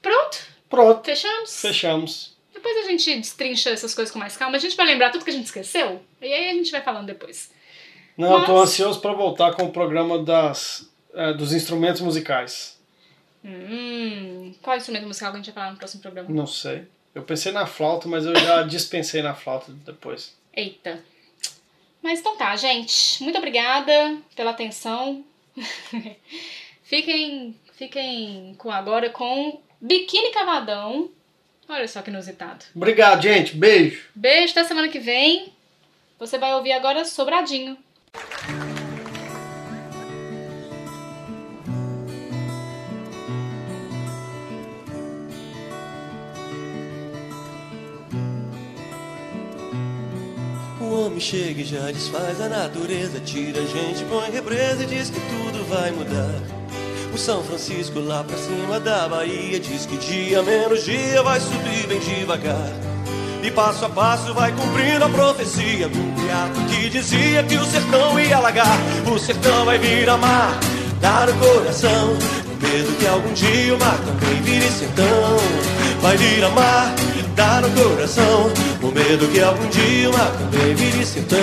[0.00, 0.38] Pronto,
[0.68, 1.60] Pronto, fechamos?
[1.60, 2.34] fechamos.
[2.52, 4.56] Depois a gente destrincha essas coisas com mais calma.
[4.56, 6.00] A gente vai lembrar tudo que a gente esqueceu.
[6.20, 7.50] E aí a gente vai falando depois.
[8.16, 12.78] Não, eu tô Mas- ansioso pra voltar com o programa das, eh, dos instrumentos musicais.
[13.44, 16.28] Hum, qual instrumento musical que a gente vai falar no próximo programa?
[16.30, 16.84] Não sei.
[17.14, 20.34] Eu pensei na flauta, mas eu já dispensei na flauta depois.
[20.52, 21.02] Eita.
[22.02, 23.22] Mas então tá, gente.
[23.22, 25.24] Muito obrigada pela atenção.
[26.84, 31.10] fiquem, fiquem com agora com Biquíni Cavadão.
[31.68, 32.64] Olha só que inusitado.
[32.74, 33.56] Obrigado, gente.
[33.56, 34.08] Beijo.
[34.14, 35.52] Beijo, até semana que vem.
[36.18, 37.78] Você vai ouvir agora Sobradinho.
[51.04, 55.10] O homem chega e já desfaz a natureza, tira a gente, põe represa e diz
[55.10, 56.40] que tudo vai mudar.
[57.12, 61.86] O São Francisco lá pra cima da Bahia diz que dia menos dia vai subir
[61.86, 62.70] bem devagar.
[63.42, 68.18] E passo a passo vai cumprindo a profecia do teatro que dizia que o sertão
[68.18, 68.78] ia alagar.
[69.06, 70.58] O sertão vai vir mar,
[71.02, 72.16] dar o coração.
[72.48, 75.36] Com medo que algum dia o mar também vire sertão.
[76.00, 76.94] Vai vir mar,
[77.36, 78.50] dar no coração.
[78.84, 81.38] Com medo que algum dia o mar também vire sertão.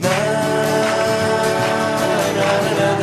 [0.00, 0.08] Na,
[2.32, 2.96] na,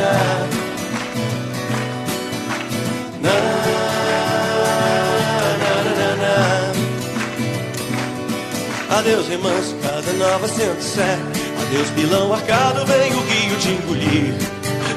[8.90, 8.98] na.
[8.98, 11.16] Adeus, remanso, casa nova, sendo sé.
[11.62, 14.34] Adeus, pilão arcado, vem o rio te engolir.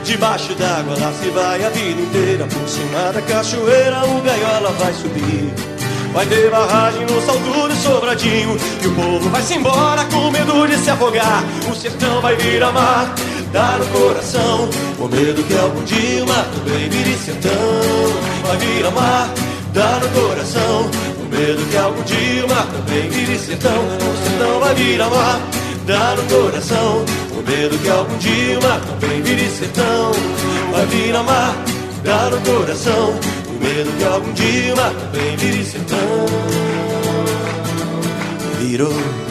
[0.04, 2.48] Debaixo d'água lá se vai a vida inteira.
[2.48, 5.69] Por cima da cachoeira, o gaiola vai subir.
[6.14, 8.58] Vai ter barragem no salto do sobradinho.
[8.82, 11.44] E o povo vai se embora com medo de se afogar.
[11.70, 13.14] O sertão vai virar mar,
[13.54, 14.70] dar no coração.
[14.98, 17.52] Com medo que algum dia o mar também vire sertão.
[18.44, 19.30] Vai virar mar,
[19.74, 20.90] dar no coração.
[21.18, 23.72] Com medo que algum dia o mar também vire sertão.
[23.72, 25.40] O sertão vai virar mar,
[25.86, 27.06] dar no coração.
[27.30, 30.12] Com medo que algum dia o mar também vire sertão.
[30.72, 31.56] Vai virar mar,
[32.04, 33.39] dar no coração.
[33.60, 35.98] Medo que algum dia o mar também vire sertão.
[38.60, 39.29] Virou.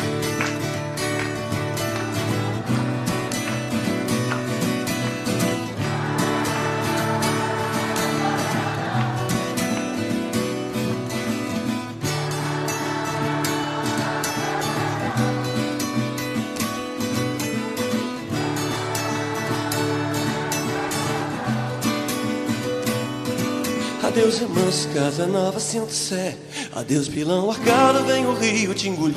[24.18, 26.34] Adeus, remanso, casa nova, sinto sé.
[26.74, 29.14] Adeus, pilão arcado, vem o rio te engolir.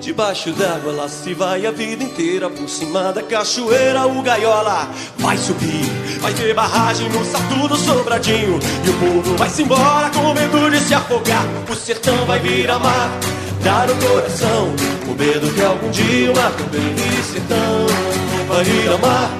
[0.00, 2.48] Debaixo d'água lá se vai a vida inteira.
[2.48, 4.88] Por cima da cachoeira o gaiola
[5.18, 5.90] vai subir.
[6.20, 8.60] Vai ter barragem no salto do sobradinho.
[8.86, 11.44] E o povo vai se embora com medo de se afogar.
[11.68, 13.10] O sertão vai virar mar,
[13.64, 14.72] dar o coração.
[15.04, 17.86] Com medo que algum dia o mar também sertão.
[18.46, 19.30] Vai virar mar,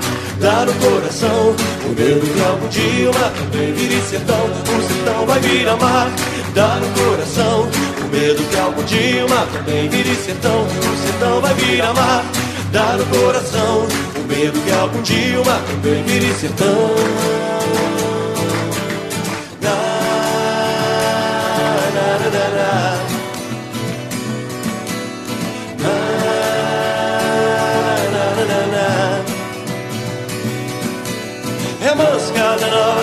[0.41, 1.55] dar o coração.
[1.83, 4.45] Com medo que algum dia o mar também vire sertão.
[4.45, 6.11] O sertão vai virar mar,
[6.55, 7.69] dar o coração.
[8.01, 10.63] Com medo que algum dia o mar também vire sertão.
[10.63, 12.25] O sertão vai virar mar,
[12.73, 13.87] dar o coração.
[14.15, 18.10] Com medo que algum dia o mar também vire sertão.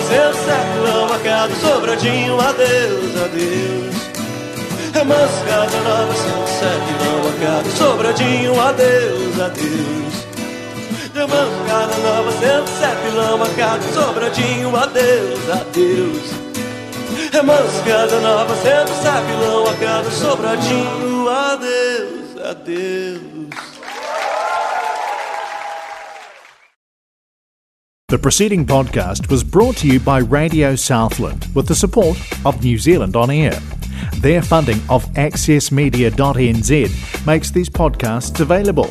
[0.08, 3.98] Seu século marcado, sobradinho, adeus, adeus.
[4.94, 7.70] É manso, casa nova, sete, não acaba.
[7.76, 10.28] Sobradinho, adeus, adeus.
[11.14, 13.82] É manso, casa nova, sete, não acaba.
[13.92, 16.48] Sobradinho, adeus, adeus.
[17.32, 18.92] É manso, casa nova, sete,
[19.40, 20.10] não acaba.
[20.10, 23.37] Sobradinho, adeus, adeus.
[28.10, 32.78] The preceding podcast was brought to you by Radio Southland with the support of New
[32.78, 33.60] Zealand On Air.
[34.20, 38.90] Their funding of accessmedia.nz makes these podcasts available.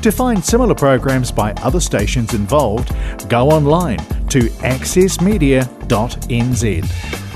[0.00, 2.96] To find similar programs by other stations involved,
[3.28, 7.29] go online to accessmedia.nz.